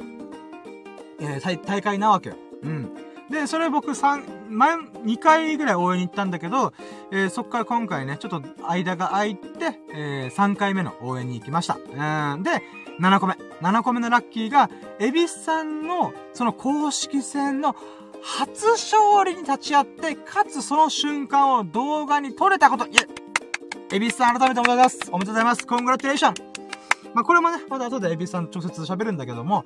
[1.20, 2.34] えー、大会なわけよ。
[2.64, 2.92] うん。
[3.30, 6.72] で、それ僕3、前、2回ぐらい応援に行ったんだけど、
[7.12, 11.76] えー、そっから今回ね、ちょっと間が空いて、えー、3回目の応援に行きました。
[11.76, 12.42] うん。
[12.42, 12.50] で、
[13.00, 13.34] 7個目。
[13.60, 17.76] 7個目のラッキーが、エビスさんの、その公式戦の
[18.22, 23.06] 初勝利に立ち会って、かつその瞬間を動画に撮れたこと、いえ、
[23.94, 24.98] エビスさん改めておめでとうございます。
[25.10, 25.66] おめでとうございます。
[25.66, 26.52] コングラチュレーション。
[27.14, 29.64] まあ、これもね、まだ後でエビスさん直接喋るんだけども、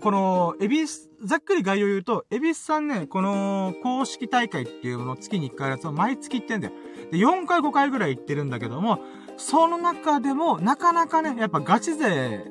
[0.00, 6.74] この、エビス、ざっくり概要言うと、エビスさんね、この、公式大会っていうのを月に1回やつを毎月行ってんだよ。
[7.10, 9.00] で、4回5回ぐらい行ってるんだけども、
[9.36, 12.44] その中でも、なかなかね、やっぱガチ勢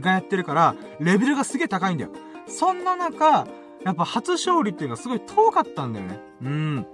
[0.00, 2.10] がやってるから、レベルがすげえ高いんだよ。
[2.46, 3.46] そんな中、
[3.84, 6.20] やっぱ初勝利っていうのがすごい遠かったんだよね。
[6.42, 6.86] うん。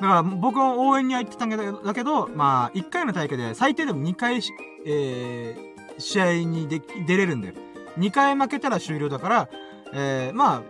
[0.00, 4.40] から僕は応援には行ってたんだけど、まあ、1回の大会で最低でも2回
[4.84, 7.54] えー、試合にで出れるんだよ。
[7.98, 9.48] 2回負けたら終了だから、
[9.92, 10.62] えー、まあ、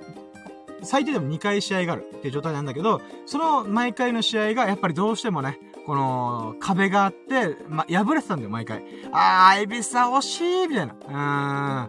[0.83, 8.85] 最低でも2回試合があるっていう状態なんだけど、その毎回の試合がやっぱりどうしてもね、この、壁があって、ま、破れてたんだよ、毎回。
[9.13, 10.95] あー、エビスさん惜しいみたいな。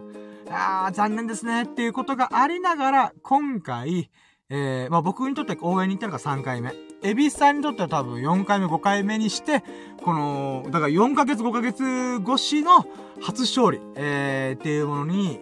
[0.00, 0.23] ーん。
[0.50, 1.62] あー、残念ですね。
[1.64, 4.10] っていうことがありながら、今回、
[4.50, 6.74] えー、まあ、僕にとって応援に行ったのが3回目。
[7.02, 9.62] エビスさんにとっては多分4回目、5回目にして、
[10.02, 11.82] この、だから4ヶ月、5ヶ月
[12.22, 12.86] 越しの
[13.20, 15.40] 初勝利、えー、っていうものに、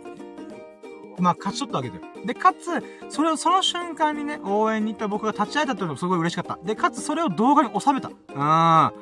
[1.18, 2.02] まあ、勝ち取ったわけだよ。
[2.24, 6.58] で、かつ、それをその瞬間にね、応援に行った僕が立ち会えたっていうのもすごい嬉しかった。
[6.64, 8.08] で、かつそれを動画に収めた。
[8.08, 8.92] うん。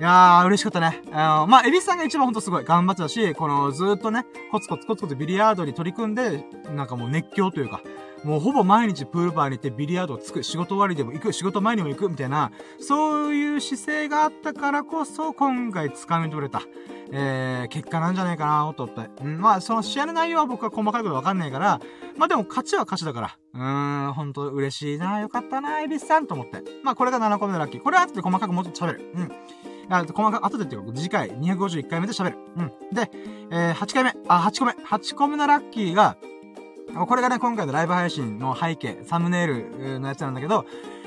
[0.00, 1.02] いやー、嬉しかったね。
[1.12, 7.80] あのまあ、エビさんが一番ほんとすごい頑張ってたし、この、ずーっとね、コツコツコツコツビリヤードに取り組んで、なんかもう熱狂というか、
[8.24, 16.62] もうほぼ毎日プールバーに行ってビリヤードをつく、仕事終わりでも行く、仕事前にも行く、みたいな、そういう姿勢があったからこそ、今回掴み取れた、
[17.12, 19.22] えー、結果なんじゃないかなと思って。
[19.22, 21.80] うん、まあ、その試合の内容は僕は細かいことわかんないから、
[22.16, 26.62] まあでも勝ちは勝ちだから、うーん、ほんと嬉しいな、よかったな、エビスさんと思って。
[26.82, 27.82] まあこれが7個目のラッキー。
[27.82, 29.12] これは後で細かくもっと喋る。
[29.14, 29.32] うん。
[29.88, 32.38] あ、細かく、後でっていうか、次回251回目で喋る。
[32.56, 32.72] うん。
[32.92, 33.10] で、
[33.50, 34.72] えー、8回目、あ、8個目。
[34.72, 36.16] 8個目のラッキーが、
[37.08, 40.64] これがね、今回のライブ配信の背景、サムネイルのやつなんだけど、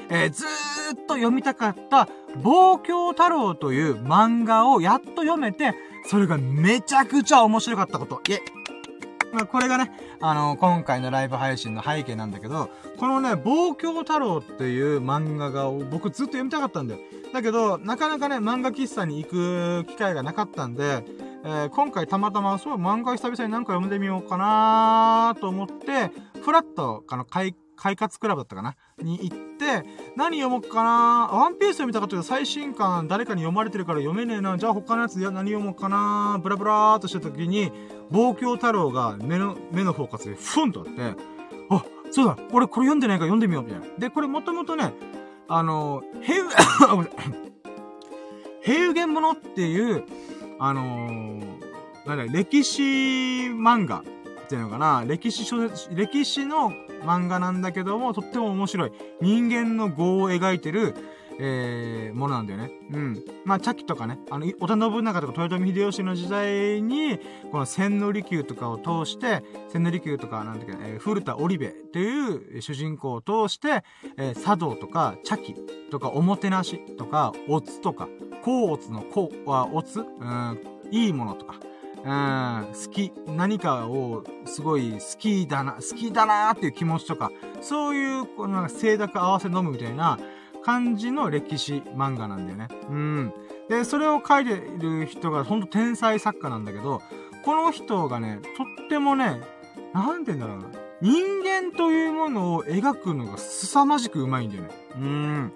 [0.10, 0.48] えー、ずー
[0.94, 2.08] っと読みたかった、
[2.42, 5.74] 望郷太郎という漫画をやっと読めて、
[6.06, 8.22] それがめちゃくちゃ面白かったこと。
[8.30, 8.42] いえ。
[9.34, 17.02] まあ、これがね、あの、今回のライブ配信の背景なんだけど、このね、望郷太郎っていう漫画が僕ずっと読みたかったんだよ。
[17.34, 21.04] だけど、なかなかね、漫画喫茶に行く機会がなかったんで、
[21.44, 26.12] えー、今回たまたま、そう、漫画久々に何か読んでみようかなと思って、
[26.42, 29.84] フラット、あの、買い、快活クラブだったかなに行って、
[30.16, 31.30] 何読もうかな？
[31.32, 34.58] ワンピース読みたかったけど、最新刊誰かに読まれてるから読めねえな。
[34.58, 36.40] じゃあ他のやつ何読もうかな？
[36.42, 37.72] ブラブラーっとした時に、
[38.10, 41.16] 望郷太郎が目の、目のフォーカスでフンとあって、
[41.70, 43.88] あ、そうだ、俺これ読んでないから読んでみよう、みたいな。
[43.98, 44.94] で、これもともとね、
[45.48, 46.46] あの、平、
[48.62, 50.04] 平原物っていう、
[50.60, 52.82] あのー、なんだ、歴史
[53.50, 54.04] 漫画
[54.48, 56.72] ていうのかな、歴史小説、歴史の
[57.04, 58.92] 漫画なんだけども、とっても面白い。
[59.22, 60.96] 人間の業を描いてる、
[61.40, 62.72] えー、ものなんだよね。
[62.92, 63.24] うん。
[63.46, 67.20] まあ、茶器とかね、あの、織田信長とか豊臣秀吉の時代に、
[67.52, 73.84] この千利休とかを通して、千利休とか、なんだっけ、えー、古田織部という主人公を通して、
[74.18, 75.56] えー、茶道とか茶器
[75.92, 78.08] とかおもてなしとか、おつとか、
[78.44, 80.60] 甲乙の甲はおつ、うん、
[80.92, 81.56] いいものとか、
[82.08, 90.18] うん、好き、何かをすごい好きだな、好きだなーっていう気持ちとか、そういう、このなんか清濁合わせ飲むみたいな
[90.64, 92.70] 感じの歴史漫画なんだよね。
[92.90, 93.34] うん。
[93.68, 97.02] で、それを書いてる人がほんと天才作家なんだけど、
[97.44, 99.42] この人がね、とってもね、
[99.94, 100.80] なんて言うんだろうな。
[101.02, 104.70] 人間というものを描くのが凄まじくうまいんだよね。
[104.96, 105.54] うん。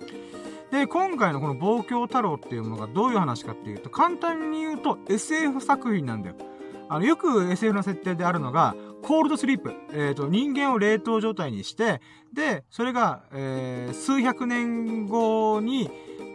[0.71, 6.35] で、今回のこの望郷太郎っていうものがどういう話かっていうと、簡単に言うと SF 作品なんだよ。
[6.87, 9.73] あの、よく SF の設定であるのが、コールドスリープ。
[9.91, 12.01] えっ、ー、と、人間を冷凍状態にして、
[12.33, 15.89] で、それが、えー、数百年後に、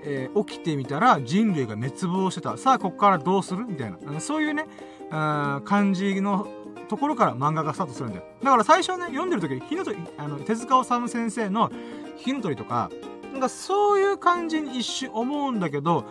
[0.05, 2.57] えー、起きてみたら人類が滅亡してた。
[2.57, 3.66] さあ、ここからどうする？
[3.66, 4.20] みたいな。
[4.20, 4.66] そういうね、
[5.11, 6.46] 感じの
[6.88, 8.25] ところから漫画がスタートするんだよ。
[8.42, 11.70] だから最初ね、読んでる時、火の鳥、あの、手塚治虫先生の
[12.16, 12.90] 火の鳥とか、
[13.37, 16.07] なんかそういう感じに一瞬思うんだけど、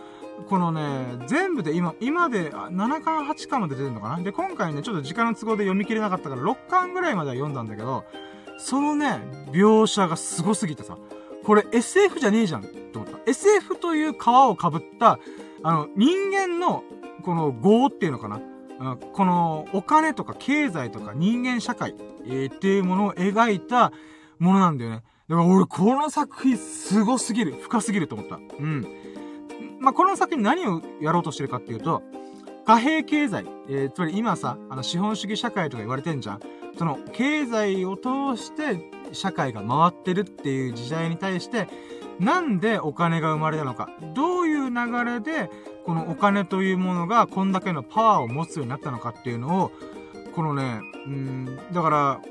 [0.47, 4.21] このね、全部で今、今で7巻8巻まで出てるのかな？
[4.21, 8.03] で、今回ね、ちょっと時間の都合で読み切れなかったから6巻ぐらいまでは読んだんだけど、
[8.59, 10.99] そのね、描写がすごすぎてさ、
[11.43, 13.17] これ SF じゃねえじゃんって思った。
[13.25, 15.17] SF という皮をかぶった、
[15.63, 16.83] あの、人間の、
[17.23, 18.39] この業っていうのかな？
[19.13, 21.95] このお金とか経済とか人間社会、
[22.27, 23.91] え、っていうものを描いた
[24.38, 25.03] ものなんだよね。
[25.27, 27.53] だから俺、この作品すごすぎる。
[27.53, 28.35] 深すぎると思った。
[28.35, 28.85] うん。
[29.79, 32.03] まあ、この作品何をやろうとしてるかっていうと、
[32.65, 36.39] 貨幣経済、えー、つまり今さ、あの、資本主義社会とか言われてんじゃん。
[36.77, 41.67] その、経済を通して社会が回ってるっていう時代に対して、
[42.19, 43.89] なんでお金が生まれたのか。
[44.13, 45.49] どういう流れで、
[45.85, 49.71] このお金というものがこんだけのパワーを持つようになったのかっていうのを、
[50.35, 52.21] このね、うん、だから、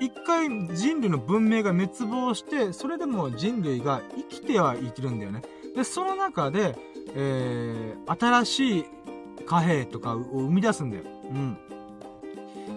[0.00, 5.42] 一回人類の文明が滅亡して、それでも人類が生きてはいけるんだよね。
[5.74, 6.76] で、その中で、
[7.14, 8.84] えー、新しい
[9.46, 11.04] 貨幣とかを生み出すんだよ。
[11.04, 11.58] うん。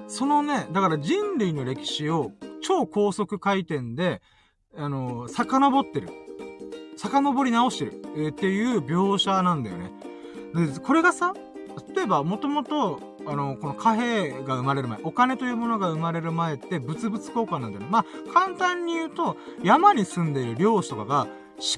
[0.08, 4.22] そのね、だから人類の歴史を超高速回転で、
[4.76, 6.10] あの、遡ってる。
[6.98, 9.92] 遡り直してる、えー、っていう描写なんだよね。
[10.54, 11.34] で、これがさ、
[11.94, 17.88] 例えば、もともと、あの、この貨幣が生まれる前、お金というものが生まれる前って物々交換なんだよね。
[17.90, 21.28] まあ、簡単に言うと、山に住んでいる漁師とかが、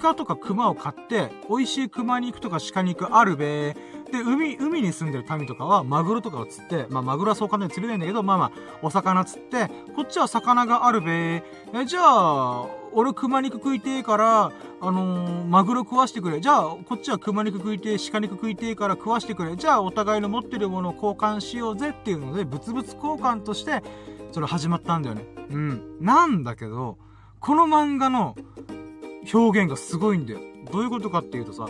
[0.02, 3.76] 鹿とか熊を買って、美味しい熊肉とか鹿肉あるべ
[4.12, 11.44] で、海、海に住んでる民とかは、マグロとかを釣って、まあ、マグロはそう簡単に釣れないんだけど、まあまあ、お魚釣って、こっちは魚があるべえ、
[11.86, 16.40] じゃあ、俺熊肉食いてえから、あのー、マグロ食わしてくれ。
[16.42, 19.56] じゃあ、こっちは熊肉食いてえ、鹿肉食いてえから食わしてくれ。
[19.56, 23.84] じゃあ、お互いの持ってるものを交換しようぜっていうので、物々交換として、
[24.32, 25.26] それ始まったんだよね。
[25.50, 25.98] うん。
[26.00, 26.98] なんだけど、
[27.40, 28.36] この漫画の
[29.34, 30.40] 表現がすごいんだよ。
[30.72, 31.68] どういうことかっていうとさ、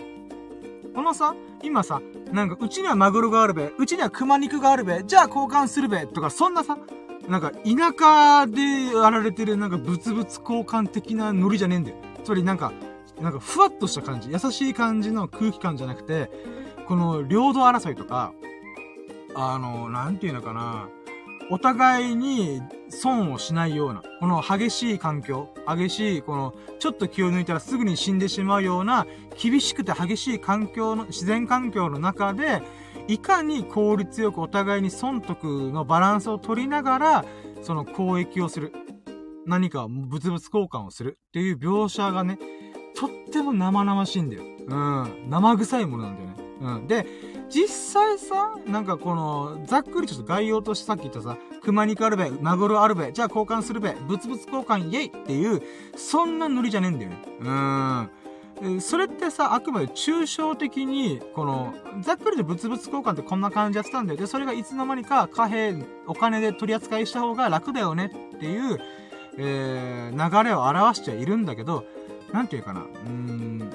[0.94, 2.02] このさ、今さ、
[2.32, 6.78] なんか、うちにはマグロがあるべ、うちには熊肉があるべ、じゃあ交換するべ、とか、そんなさ、
[7.30, 11.98] なんか、田舎でやられてるなんか物々交換的なノリじゃねえんだよ。
[12.24, 12.74] つまりなんか、
[13.22, 16.32] なんかふわっとした感じ、優しい感じの空気感じゃなくて、
[16.88, 18.34] この領土争いとか、
[19.36, 20.90] あの、なんていうのかな、
[21.52, 29.06] お互いに損をしないような、この激しい環境、激しい、この、ちょっと気を抜いたらすぐに死んでしまうような、
[29.40, 32.64] 厳しくて激しい環境の、自然環境の中で、
[33.10, 37.26] いかに効率よくお互いに損得のバランスを取りながら、
[37.64, 38.72] その交易をする。
[39.48, 42.38] 何か物々交換をするっていう描写がね、
[42.96, 44.44] とっても生々しいんだよ。
[44.44, 45.26] うん。
[45.28, 46.36] 生臭いものなんだよね。
[46.62, 46.88] うん。
[46.88, 47.08] で、
[47.50, 55.64] 実際さ、なんかこの、ざっくりちょっと概要としてさっき言ったさ、熊肉あるべ、マグロあるべ、じゃあ交換するべ、物々交換イェイっていう、
[55.96, 57.18] そんなノリじゃねえんだよね。
[57.40, 58.10] うん。
[58.82, 64.20] それってさ、あくまで抽象的に、この、ざっくりで物々交換ってこんな感じやってたんだよ。
[64.20, 68.80] で、それがいつの間にか貨幣、お金で取り扱いした方が楽だよねっていう、
[69.38, 71.86] えー、流れを表しちゃいるんだけど、
[72.34, 73.72] なんていうかな、うーん、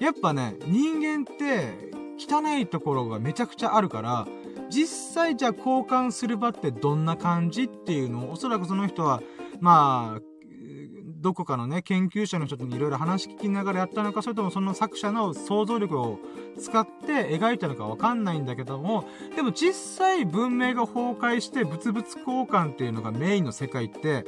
[0.00, 4.26] やっぱね、人間って、汚いところがめちゃくちゃあるから、
[4.70, 9.22] 実際じゃあ交換する場ってどんな感じっていうのを、おそらくその人は、
[9.60, 10.20] まあ、
[11.16, 16.18] どこかのね、研究者の人にいろいろ話聞きながらやったのか、それともその作者の想像力を
[16.58, 24.24] 使って描いたのかわかんないんだけども、でも実際文明が崩壊して物々交換っていうのがメインの世界って、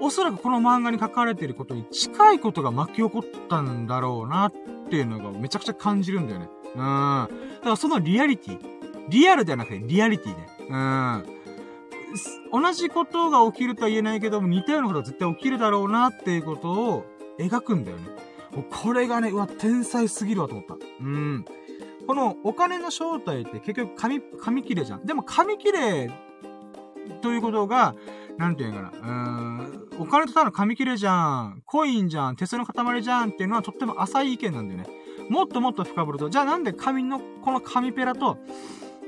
[0.00, 4.52] おそらくこの漫画に書かれていることに近いことが巻き起こったんだろうなっ
[4.88, 6.48] ていうのがめちゃくちゃ感じるんだよね。
[6.74, 6.80] うん。
[6.80, 6.84] だ
[7.62, 8.58] からそのリアリティ。
[9.08, 10.46] リアルではなくてリアリティね。
[10.68, 11.37] うん。
[12.52, 17.04] 同じことが起きるとは言えないけども、似たようなことが絶対起きるだろうなっていうことを
[17.38, 18.04] 描くんだよね。
[18.54, 20.74] もうこれがね、うわ、天才すぎるわと思った。
[20.74, 21.44] うん。
[22.06, 25.04] このお金の正体って結局紙、紙切れじゃん。
[25.04, 26.10] でも紙切れ
[27.20, 27.94] ということが、
[28.38, 34.86] なんていうかな、うーん、お金とただの紙切れじゃん、コインじゃん、鉄の塊じゃんっていうのはとっても浅い意見なんだよね。
[35.28, 38.38] もっともっと深掘ると、じゃあなんで紙の、この紙ペラと、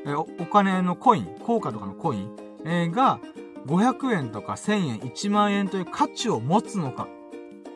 [0.05, 3.21] えお、お金のコイン、硬貨とかのコイン、えー、が、
[3.67, 7.09] 500円とか1000円、1万円という価値を持つのか。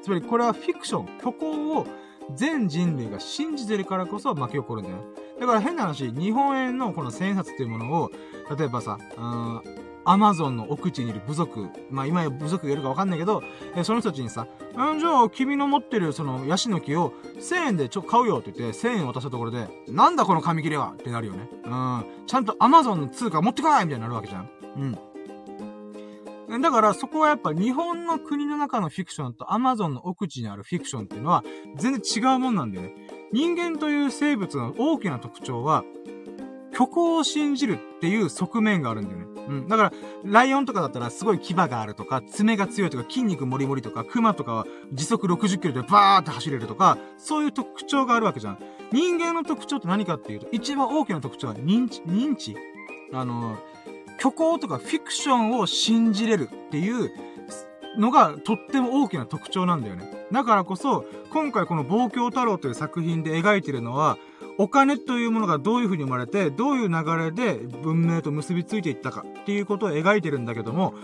[0.02, 1.86] つまりこれはフィクション、虚構を
[2.34, 5.02] 全人類が信じてるからこそ巻き起こるんだよね。
[5.40, 8.10] だから変な話、日本円のこの千円札っていうものを、
[8.56, 9.62] 例えばさ、うん、
[10.04, 13.42] アマゾンの奥地にいる部族、まあ今や部族がいるかわかんないけど、
[13.76, 21.48] えその人たちにさ、んじゃあ君の持ってるそのヤシの木を1000円でちょ、買うよって言って1000円渡したところで、なんだこの紙切れはってなるよね。
[21.64, 22.04] うん。
[22.26, 24.50] ちゃんとアマゾンの通貨持ってこないみたいになるわけじゃん。
[24.76, 26.60] うん。
[26.60, 31.42] だからそこはやっぱ日本の国の中のフィクションとアマゾンの奥地にあるフィクションっていうのは
[31.76, 32.94] 全然違うもんなんだよね。
[33.32, 35.84] 人間という生物の大きな特徴は、
[36.72, 39.26] 虚構を信じるっていう側面があるんだよね。
[39.48, 39.68] うん。
[39.68, 39.92] だから、
[40.24, 48.58] ライオンとかだったらすごい牙があるとか、爪が強いとか、筋肉もりもりとか、熊とかは時速60キロでバーって走れるとか、そういう特徴があるわけじゃん。
[48.92, 52.56] 人間の特徴って何かっていうと、一番大きな特徴は認知、認知
[53.12, 53.56] あの、
[54.18, 57.10] 虚構とかフィクションを信じれるっていう
[57.98, 60.26] のがとっても大きな特徴なんだよね。
[60.32, 64.18] だからこそ、今回この望郷太郎という作品で描いてるのは、
[64.58, 70.94] お金というものがどういう風に生まれて、どういう流れで文明と結びついていったかっていうことを描いてるんだけども、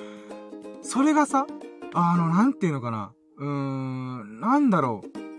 [0.82, 1.46] それがさ、
[1.92, 3.12] あの、なんていうのかな。
[3.38, 5.29] うーん、なんだろう。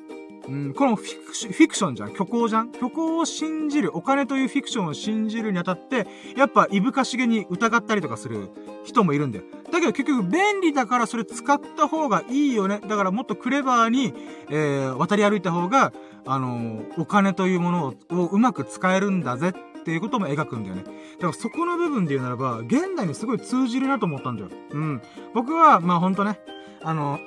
[0.52, 2.72] うん、このフィクシフィクションじゃん虚構じゃん？
[2.74, 8.50] 虚構を信じる、お金というフィクションを信じるにあたって、やっぱ、いぶかしげに疑ったりとかする
[8.84, 9.46] 人もいるんだよ。
[9.72, 12.82] だけど結局、便利だからそれ使った方がいいよね。
[12.86, 14.14] だからもっとクレバーに、
[14.50, 15.94] えー、渡り歩いた方が、
[16.26, 20.84] あのー、お金というものをうまく使えるんだぜっていうことも描くんだよね。
[20.84, 24.50] だからそこの部分で言うならば、現代にすごい通じるなと思ったんだよ。
[24.72, 25.02] うん。
[25.34, 26.40] 僕は、まあほんとね、
[26.84, 27.20] あの、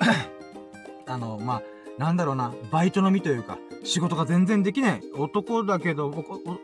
[1.07, 1.61] あの、まあ、
[1.97, 6.11] なんだろうな、バイトの身というか、仕事が全然できない男だけど、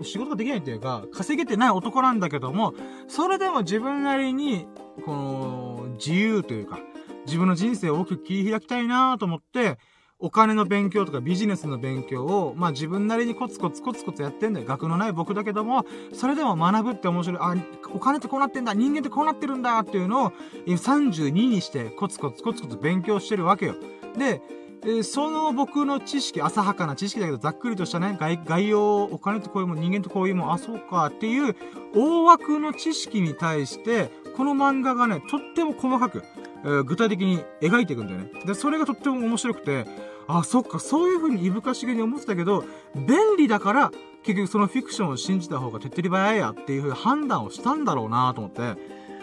[0.02, 2.74] 仕事ができないっていうか、稼げてない男なんだけども、
[3.08, 4.68] それでも自分なりに、
[5.06, 6.80] この、自由というか、
[7.26, 9.78] 自分の人生を大きく切り開きたいなと思って、
[10.24, 14.68] お金の勉強とかビジネスの勉強を、まあ自分なりにコツコツコツコツやってんだよ。
[14.68, 17.40] 学のない僕だけども、それでも学ぶって面白い。
[17.42, 17.56] あ、
[17.92, 18.74] お金ってこうなってんだ。
[18.76, 20.34] 人間ってこうなってるんだっていうのを、
[20.68, 23.76] 32にしてコツコツコツコツ勉強してるわけよ。
[24.16, 24.42] で、
[24.84, 31.56] えー、その僕の知識、浅はかな知識だけど、ざっくりとしたね、概概要、お金とこういうもん、人間とこういうもん、あ、そうか、っていう、
[31.96, 36.24] 大枠の知識に対して、この漫画がね、とっても細かく、
[36.64, 38.30] えー、具体的に描いていくんだよね。
[38.46, 39.86] で、それがとっても面白くて、
[40.28, 42.64] あ、そっか、そういう風にいぶかしげに思ってたけど、
[42.96, 43.92] 便利だから、
[44.24, 48.62] 結局そのフィクションを信じた方が手っ取り早いやっていう風判断をしたんだろうなと思って、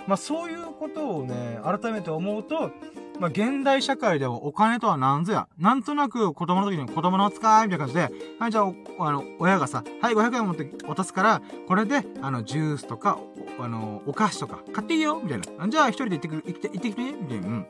[0.07, 2.71] まあそういうことをね、改めて思うと、
[3.19, 5.49] まあ、現代社会でもお金とは何ぞや。
[5.59, 13.19] なんとなく子供の時に子供の扱いみたいな感じで、はい、じゃあ、あの、親がさ、はい、500円持って渡すから、これで、あの、ジュースとか、
[13.59, 15.69] あの、お菓子とか買っていいよみたいな。
[15.69, 17.47] じゃあ、一人で行ってくる、行って、行ってきてみたいな。
[17.49, 17.67] うん。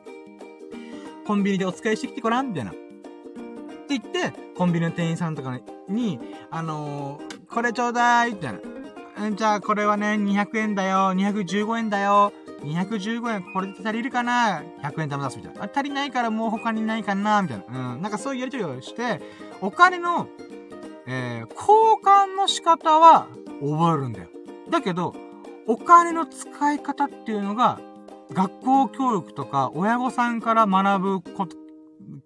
[1.26, 2.70] コンビニでお使いしてきてごらんみたいな。
[2.70, 5.58] って言って、コンビニの店員さんとか
[5.88, 6.18] に、
[6.50, 9.30] あのー、これちょうだいみたいな。
[9.32, 12.32] じゃあ、これはね、200円だよ、215円だよ、
[12.62, 15.64] 215円これで足りるかな ?100 円玉出すみたいな。
[15.64, 17.42] あ、足りないからもう他にないかな？
[17.42, 17.94] みたいな。
[17.94, 18.02] うん。
[18.02, 19.20] なんかそういうやりとりをして、
[19.60, 20.28] お金の、
[21.06, 23.28] えー、交換の仕方は
[23.60, 24.28] 覚えるんだよ。
[24.70, 25.14] だけど、
[25.66, 27.80] お金の使い方っていうのが、
[28.32, 31.56] 学校教育とか親御さんから学ぶこと、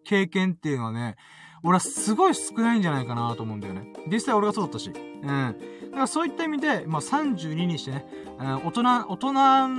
[0.05, 1.17] 経験っていうのはね、
[1.63, 3.93] 俺はすごい少ないんじゃないかなと思うんだよね。
[4.11, 4.91] 実際俺がそうだったし。
[4.91, 5.57] うん。
[5.93, 8.07] だからそういった意味で、まあ、32にしてね、
[8.65, 9.33] 大人、大人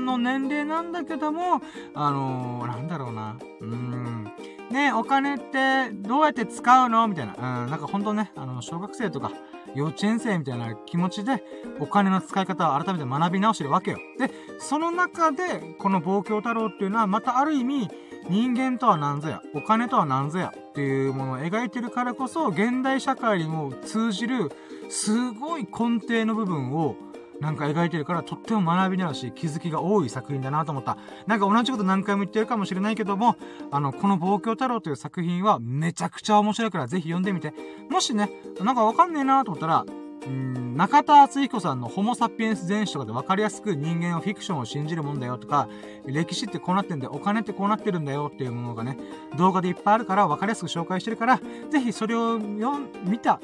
[0.06, 1.60] の年齢なんだけども、
[1.96, 3.36] あのー、なんだろうな。
[3.62, 4.32] うーん。
[4.70, 7.08] ねお金ってどうやって使うの？
[7.08, 7.64] みたいな。
[7.64, 9.32] うん、なんかほんとね、あの、小学生とか、
[9.74, 11.44] 幼稚園生みたいな気持ちで、
[11.80, 13.98] お金の使い方を改めて学び直してるわけよ。
[14.20, 17.90] で、その中で、この望郷太郎っていうのは、またある意味、
[18.30, 24.52] 人間とは何ぞや、お金とは何ぞやっていうものを描いてるからこそ、現代社会にも通じる、
[24.90, 26.96] すごい根底の部分を、
[27.40, 30.98] なんか描いてるから、とっても学びになるし、気づきが多い作品だなと思った。
[31.28, 33.36] なんか同じこと何回も言ってるかもしれないけども、
[33.72, 37.54] あの、この望郷太郎という作品はめちゃくちゃ面白いからぜひ読んでみて。
[37.90, 38.30] もしね、
[38.62, 39.86] なんかわかんねえなと思ったら、
[40.26, 45.68] うん、中田敦彦さんのホモサピエンス全史とかで分かりやすく人間はフィクションを信じるもんだよとか、
[46.06, 48.98] 歴史ってこうなってんだよ、お金ってこうなってるんだよっていうものがね、
[49.38, 53.40] 動画でいっぱいあるから分かりやすく紹介してるから、ぜひそれを見た、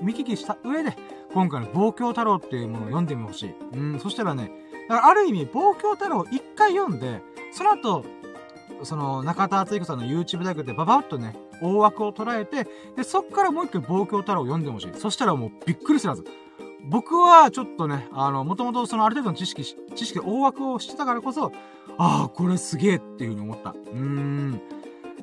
[0.00, 0.96] 見聞きした上で、
[1.32, 3.54] 今回の望郷太郎っていうものを読んでみほしい。
[3.74, 4.50] うん、そしたらね、
[4.88, 7.22] だからある意味、望郷太郎を一回読んで、
[7.52, 8.04] その後、
[8.82, 12.66] その、中田敦彦さんの YouTube 大学でババッとね、大枠を捉えて、
[12.96, 14.90] で、そっからもう一回望郷太郎を読んでほしい。
[14.94, 16.24] そしたらもうびっくりするはず。
[16.84, 19.64] 僕はちょっとね、あの、もともとそのある程度の知識、
[19.94, 21.52] 知識、大枠をしてたからこそ、
[21.98, 23.70] ああ、これすげえっていうふうに思った。
[23.70, 24.62] うーん。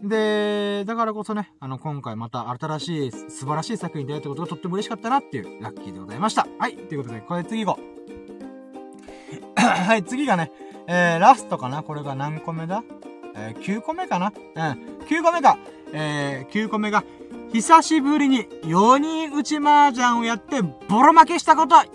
[0.04, 6.46] で、だからこそね、あの、今回また新しい、素晴らしい作品で会えたことがとっても嬉しかったなっていうラッキーでございました。
[6.60, 7.86] はい、ということで、これ次行こう。
[9.60, 10.52] はい、次がね、
[10.88, 12.84] えー、ラストかなこれが何個目だ？
[13.36, 14.34] えー、9個目かな？
[14.56, 14.62] うん、
[15.06, 15.58] 9個目か。
[15.94, 17.04] えー、9個目が、
[17.54, 21.88] 久しぶりに4人打ち麻雀をやってボロ負けしたことイ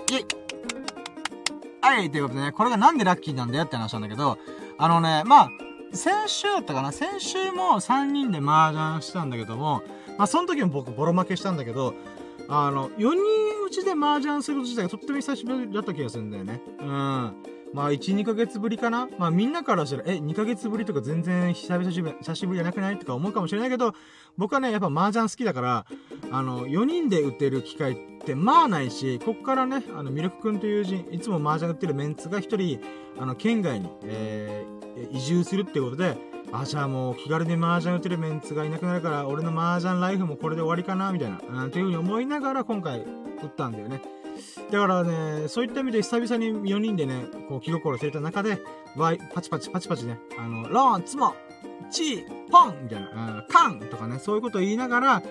[1.83, 4.39] はい、ということでね、これがなんでラッキーなんだよって話なんだけど、
[4.79, 5.51] あのね、まあ、
[5.93, 6.93] 先週だったかな？
[6.93, 9.83] 先週も3人で麻雀したんだけども、
[10.17, 11.95] まあその時も僕ボロ負けしたんだけど、
[12.49, 13.09] あの、4人
[13.67, 16.61] 打ちで麻雀すること自体がとっても久しぶりだった気がするんだよね。
[16.81, 17.35] うん。
[17.73, 23.95] まあ、1、2ヶ月ぶりかなまあ、みんなからしたら、え、2ヶ月ぶりとか全然久々久しぶりじゃなくないとか思うかもしれないけど、
[24.37, 25.87] 僕はね、やっぱ麻雀好きだから、
[26.33, 32.81] あの、4人で打てる機会ってまあないし、こっからね、あの、ミルク君という人、いつも麻雀打ってるメンツが1人、
[33.19, 36.17] あの、県外に、えー、移住するってことで、
[36.53, 44.03] あ、じゃあもう気軽に麻雀打てるメンツがいなくなるから、俺の麻雀ライフもこれで終わりかな、みたいな、うん、ていうふうに思いながら今回打ったんだよね。
[44.71, 48.59] だからね、そういった意味で久々に4人でね、こう気心を入れた中で、
[48.97, 51.35] ワイ、パチパチパチパチね、あの、ローン、ツモ、
[51.91, 55.23] チー、ポンみたいな、うん、カンとかね、そういうことを言いながら、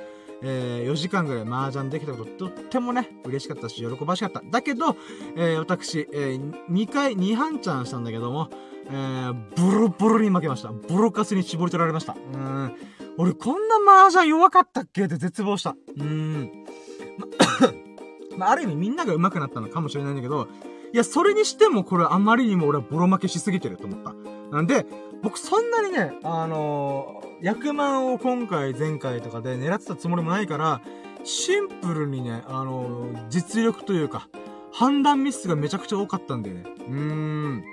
[0.42, 4.42] えー、4時間ぐらい麻雀できたこと、とってもね、嬉しかったし、喜ばしかった。
[4.50, 4.96] だけど、
[5.36, 8.50] えー、私、えー、2回、2半チャンしたんだけども、
[8.92, 10.72] えー、ボロボロに負けました。
[10.72, 12.16] ボロカスに絞り取られました。
[12.34, 12.76] うん。
[13.18, 15.06] 俺こんな麻雀弱かったっけ？
[15.06, 15.76] って絶望した。
[15.98, 16.66] うん。
[18.40, 20.48] まあ、ある意味みんなが上手くなったのかもしれないんだけど、
[20.94, 24.14] いや、それにしてもこれあまりにも俺はボロ負けしすぎてると思った。
[24.52, 24.86] なんで、
[25.22, 30.82] 僕そんなにね、あのー、役満を今回、前回とかで狙ってたつもりもないから、
[31.24, 34.30] シンプルにね、あのー、実力というか、
[34.72, 36.64] 判断ミスがめちゃくちゃ多かったんだよね。
[36.66, 37.64] うーん。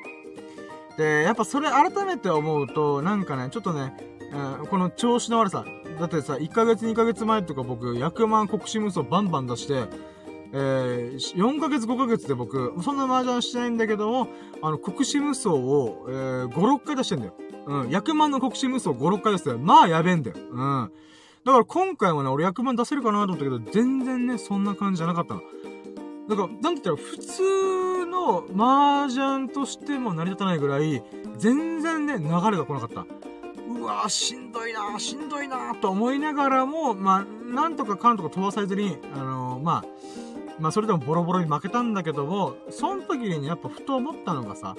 [0.98, 3.96] で、やっぱそれ改めて思うと、なんかね、ちょっとね、
[4.60, 5.64] うん、この調子の悪さ。
[5.98, 9.86] だってさ、1ヶ月2ヶ月前とか僕、役満国士無双バンバン出して、
[10.59, 14.28] えー、4ヶ月5ヶ月で僕、そんな麻雀してないんだけども、
[14.62, 17.34] あの、国士無双を、えー、5、6回出してんだよ。
[17.66, 20.36] うん、役満の国士無双5、6回出してまあやべえんだよ。
[20.38, 20.92] うん。
[21.44, 25.42] だから今回はね、俺役満出せるかなと思ったけど、全然ね、そんな感じじゃなかったの。
[26.28, 31.02] だから、なんて言ったら、普通の麻雀としても成り立たないぐらい、
[31.36, 33.04] 全然ね、流れが来なかった。
[33.68, 39.84] うわぁ、しんどいなぁ、しんどいなぁ、と思いながらも、まあ、なんとかかんとか飛ばされずに、あのー、まあ、
[40.59, 44.74] まあそれでもボロボロに負けたんだけども、その時にやっぱふと思ったのがさ、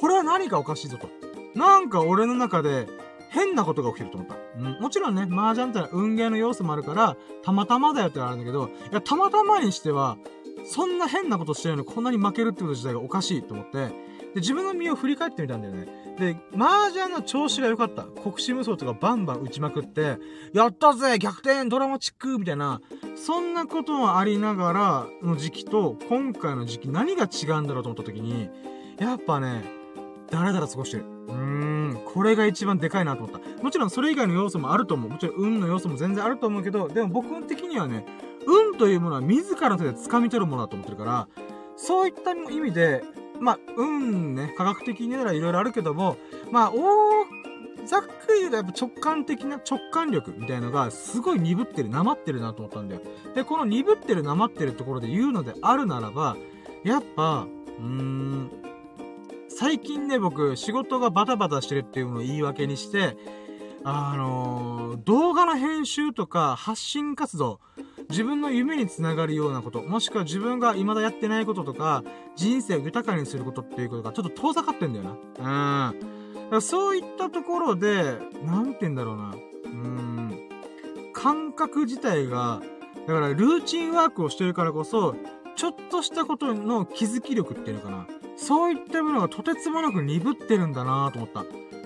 [0.00, 1.08] これは何かおかしいぞと。
[1.54, 2.86] なんか俺の中で
[3.30, 4.36] 変なことが起きると思った。
[4.58, 10.18] うん、もちろんね、麻雀ってのは運ゲーの要素もあるから、たまたまだよってあるんだけど、いや、たまたまにしては、
[10.64, 13.90] そんな変なことしてるのにこんなに負けるってこと自体がおかしいと思って、
[14.36, 15.86] で、自分の身を振り返ってみたんだよね。
[16.18, 18.02] で、麻雀の調子が良かった。
[18.02, 20.18] 国士無双とかバンバン打ちまくって、
[20.52, 22.82] やったぜ逆転ドラマチックみたいな、
[23.14, 28.50] そんなこともありながらの時期と、今回の時期何が違うんだろうと思った時に、
[28.98, 29.64] やっぱね、
[30.30, 31.04] だらだら過ごしてる。
[31.28, 33.62] うーん、これが一番でかいなと思った。
[33.62, 35.10] もちろんそれ以外の要素もあると思う。
[35.10, 38.04] もちろん運の要素も全然あると思うけど、でも僕的にはね、
[38.46, 41.28] 運というものは自らの手で掴み取るものだと思ってるから、
[41.74, 43.02] そういった意味で、
[43.40, 46.16] まあ、運ね、科学的にならいろいろあるけども、
[46.50, 46.76] まあ、大
[47.86, 53.00] ざっくり言うとやっぱ直感的な直感力みたいのがすごい鈍ってる、なまってるなと思ったんだよ。
[53.34, 56.36] で、この鈍ってる、なまってるところで言うのであるならば、
[56.84, 57.46] やっぱ、
[57.78, 58.50] うーん、
[59.48, 63.16] 最近ね、僕、仕事がバタバタしてるっていうのを言い訳にして、
[63.84, 67.60] あのー、動画の編集とか発信活動、
[68.08, 72.04] 自分の夢につながるようなこと、もしくは自分が未だやってないこととか、
[72.36, 75.94] 人生を豊かにすることっていうことがちょっと遠ざかってんだよな。
[76.52, 76.62] うん。
[76.62, 79.34] そういったところで、なんて言うんだろうな。
[79.64, 80.48] うん。
[81.12, 82.62] 感覚自体が、
[83.06, 85.16] だからルーチンワークをしてるからこそ、
[85.56, 88.06] ちょっとしたことの気づき力っていうのかな。
[88.36, 91.44] そういったものがとてつもなく鈍ってるんだなと思った。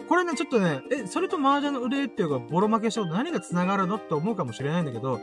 [0.08, 5.20] これね、ちょっとね、え、それと麻雀の腕っていうか、ボロ負けしたこと何が繋がるのって思うかもしれないんだけど、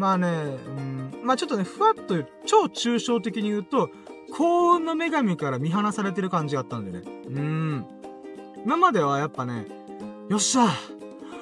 [0.00, 3.90] まあね、うん、まあちょっとね、ふわっと超抽象的に言うと、
[4.32, 7.02] 幸運の女神から見放されてる感じがあったんでね。
[7.26, 7.86] うん。
[8.64, 9.66] 今まではやっぱね、
[10.30, 10.68] よっしゃ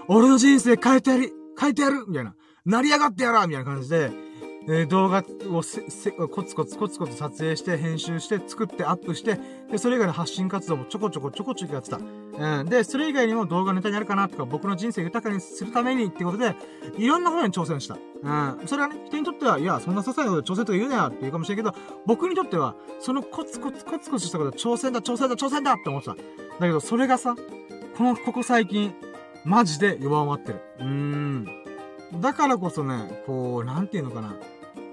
[0.08, 2.34] 俺の人生変えてやり、変えてやるみたいな。
[2.66, 4.10] 成り上がってやらみたいな感じで、
[4.68, 9.38] えー、動画をせ、せ、コツコツコツコツ撮影して、編集して、作ってアップして、
[9.70, 12.00] で、それ以外の発信活動もちょこちょこちょこちょこやってた。
[12.38, 12.66] うん。
[12.66, 16.54] で、それ以外にも動画ネタになるかなとか、僕の人生豊かにするためにってことで、
[16.96, 17.96] いろんなことに挑戦した。
[18.22, 18.66] うん。
[18.66, 21.74] それはね、人にとっては、いや、そんな些細なこと挑戦とか言うなよって言うかもしれんけど、
[22.06, 26.14] 僕にとっては、そのコツコツコツコツしたことで挑戦だ、挑戦だ、挑戦だって思ってた。
[26.14, 26.20] だ
[26.60, 27.34] けど、それがさ、
[27.96, 28.94] この、ここ最近、
[29.44, 30.60] マジで弱まってる。
[30.78, 31.48] うーん。
[32.20, 34.36] だからこそね、こう、なんていうのかな。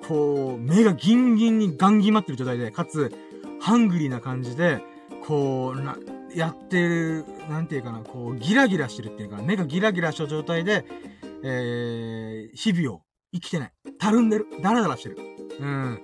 [0.08, 3.12] こう、目がギンギンにガンギン待ってる状態で、かつ、
[3.60, 4.84] ハングリーな感じで、
[5.26, 5.98] こう、な、
[6.36, 10.86] やってる、なんていうかな、こう、ギラギラしてるっていうか、目がギラギラした状態で、
[11.44, 13.02] えー、日々を
[13.34, 13.72] 生きてない。
[14.00, 14.48] たるんでる。
[14.62, 15.18] ダラダラしてる。
[15.60, 16.00] うん。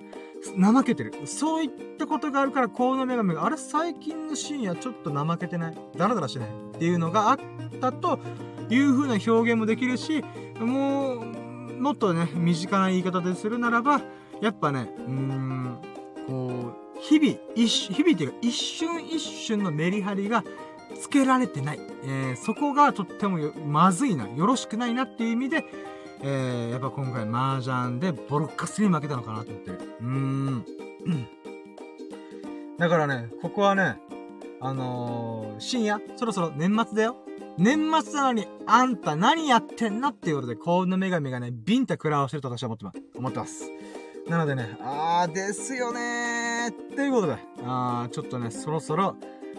[0.58, 1.12] 怠けてる。
[1.26, 7.38] そういったことがあるから、この女神が、あれ最近の深夜ちょっと怠けてないダラダラしてないっていうのがあっ
[7.80, 8.18] たと
[8.70, 10.24] いう風な表現もできるし、
[10.58, 11.24] もう、
[11.80, 14.00] もっとね、身近な言い方でするならば、
[14.40, 15.78] やっぱね、うーん、
[16.26, 20.44] こう、日々、日々っていうか、一瞬一瞬のメリハリが
[21.00, 21.80] つけられてない。
[22.04, 25.64] えー、そこがとってもまずいな、よろしくないなっていう意味で、
[26.22, 29.78] えー、やっぱ今回麻雀でボロッカスに負けたのかなと思ってる。
[30.00, 30.64] うーん。
[32.78, 33.96] だからね、ここはね、
[34.60, 37.16] あのー、深夜、そろそろ年末だよ。
[37.58, 42.98] 年末なのに、あんた何やってんなっていうことで、幸運の女神がね、ビンタ食らわしてると私は思ってます。
[43.16, 43.70] 思ってます。
[44.28, 46.70] なのでね、あーですよねー。
[46.70, 49.16] っていうことで、あー、ちょっとね、そろそろ、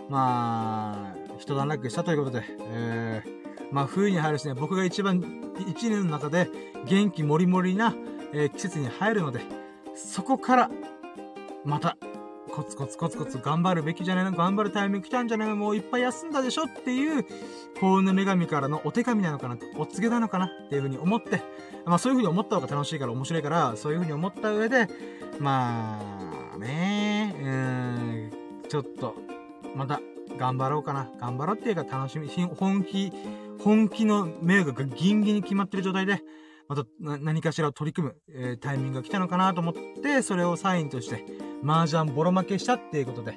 [0.09, 5.21] まあ、一段落したということで、えー、まあ冬に入るしね、僕が一番、
[5.67, 6.49] 一年の中で
[6.85, 7.93] 元気もりもりな、
[8.33, 9.41] えー、季節に入るので、
[9.95, 10.71] そこから、
[11.65, 11.97] また、
[12.53, 17.25] コツコツコツコツ頑張るべきじゃないの頑張るタイミング来たんじゃないのもういっぱい休んだでしょっていう、
[17.79, 21.41] 幸運の女神からのお手紙なのかな、お告げなのかなっていうふうに思って、
[21.85, 24.87] まあそういうふうに思った方が楽しいから面白いから、そういうふうに思った上で、
[25.39, 25.99] ま
[26.53, 28.31] あ、ねうん、
[28.69, 29.15] ちょっと、
[29.75, 29.99] また、
[30.37, 31.09] 頑張ろうかな。
[31.19, 33.11] 頑張ろうっていうか楽しみ、本気、
[33.63, 36.21] 本気の目がギンギンに決まってる状態で、
[36.67, 41.25] また何かしらを取り組む、えー、タイミングが来たのかなと思って、それをサインとして、
[41.63, 43.35] 麻雀ボロ負けしたっていうことで、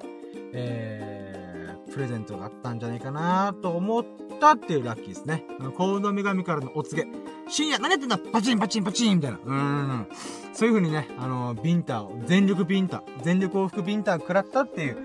[0.52, 4.04] えー、プレゼントがあったんじゃないかなと思っ
[4.40, 5.44] たっていうラッキーですね。
[5.76, 7.08] 幸運の女神からのお告げ。
[7.48, 8.18] 深夜何やってんだ？
[8.18, 9.38] パチンパチンパチンみたいな。
[9.44, 10.06] うん。
[10.52, 14.96] そういう風にね、あの、ビンタを、全力ビンタ、全力往復ビンタを食らったっていう、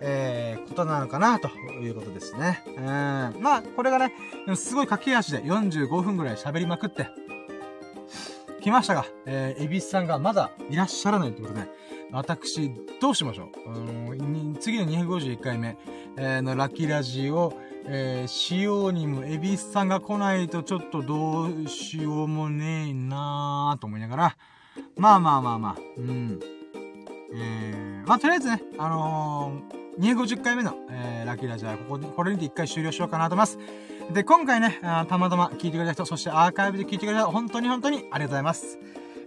[0.00, 1.48] えー、ことなのかな、と
[1.82, 2.62] いうことですね。
[2.76, 2.84] うん。
[3.42, 4.12] まあ、これがね、
[4.54, 7.08] すごい駆け足で45分ぐらい喋りまくって、
[8.60, 11.62] 来ましたが、えー、エビスさんがまだいらっしゃらないってことで、
[12.12, 13.70] 私、どうしましょう？
[13.70, 15.76] うん次の251回目、
[16.16, 17.52] えー、のラッキーラジを、
[17.86, 24.36] えー、しようにも、エビスさんが来ないとちょっとどうしようもねえなーと思いながら、
[24.96, 26.40] まあまあまあまあ、うん。
[27.34, 33.58] えー、まあとりあえずね、あのー、250回目の、えー、ラッキーラジオはここでこれにて一回終了しようかなと思います。
[34.12, 38.78] で、今回ね、あたまたま聞いてくれた人、そしてアーカイブで聞いてくれた人、本当に本当にありがとうございます。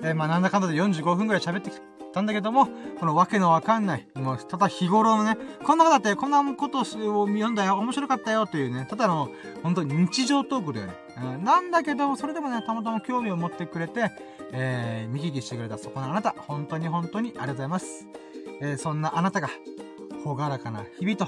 [0.02, 1.72] えー、まあなんだかんだで45分くらい喋って
[2.12, 2.68] たんだけども、
[3.00, 9.30] このわけのわかんない、もうただ日頃のね、こんなことだってこんなことを読んだよ、面白かったよというね、ただの
[9.64, 10.94] 本当に日常トークだよね。
[11.24, 14.12] うん、なんだけど、それでもね、たまたま興味を持ってくれて、
[14.52, 18.08] えー、見聞きしてくれたそこのあなた、本当に本当にありがとうございます。
[18.62, 19.50] えー、そんなあなたが、
[20.24, 21.28] ほがらかな日々と、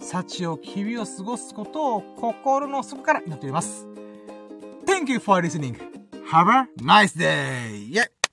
[0.00, 3.86] 幸を日々を過ごすことを心の底から祈っております。
[4.86, 5.76] Thank you for listening.
[6.30, 7.88] Have a nice day!
[7.90, 8.23] Yeah!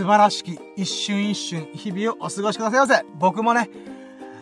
[0.00, 3.04] 素晴らしき一瞬一瞬日々をお過ごしくださいませ。
[3.18, 3.68] 僕もね、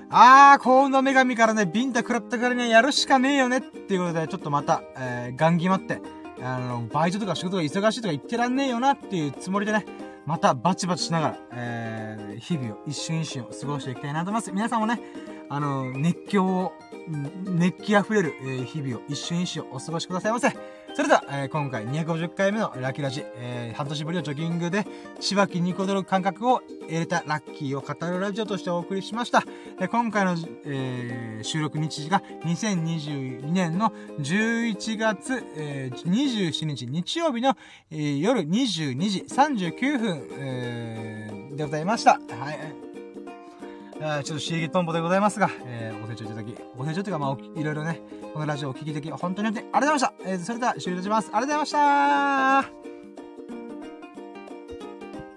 [0.08, 6.00] あー、幸運の女神からね、ビンタ食らったからにはやるしかねえよねっていうことで、ちょっとまた、えー、ガン決まって、
[6.40, 9.84] あの、バイトとか仕事が忙しいとか言ってらんねえよなっていうつもりでね、
[10.26, 14.52] またバチバチしながら、えー、日々を、一瞬一瞬を過ごしていきたいなと思います。
[14.52, 15.00] 皆さんもね、
[15.48, 16.72] あの、熱狂を、
[17.46, 20.56] 熱気溢れる、えー、日々を一瞬一瞬お過ごしくださいませ。
[20.94, 24.86] それでは、えー、今回250回目のラッキーラジ、えー、半年ぶりのジョギングで、
[25.20, 29.44] しばきにこどる感覚を得れたラッキーを語るラジオとしてお送りしました。
[29.78, 37.56] で今回の、えー、収録日時が2022年の11月、えー、27日日曜日の、
[37.90, 42.12] えー、夜22時39分、え、でございました。
[42.12, 42.87] はい。
[43.98, 48.00] ちょっと刺激トンボでございますが、えー、ご清聴いただき、ご清聴というか、まあ、いろいろね、
[48.32, 50.12] このラジオをお聞きでき、本当にありがとうございました。
[50.24, 51.30] えー、それでは終了します。
[51.32, 51.82] ありがとうござい
[52.62, 52.97] ました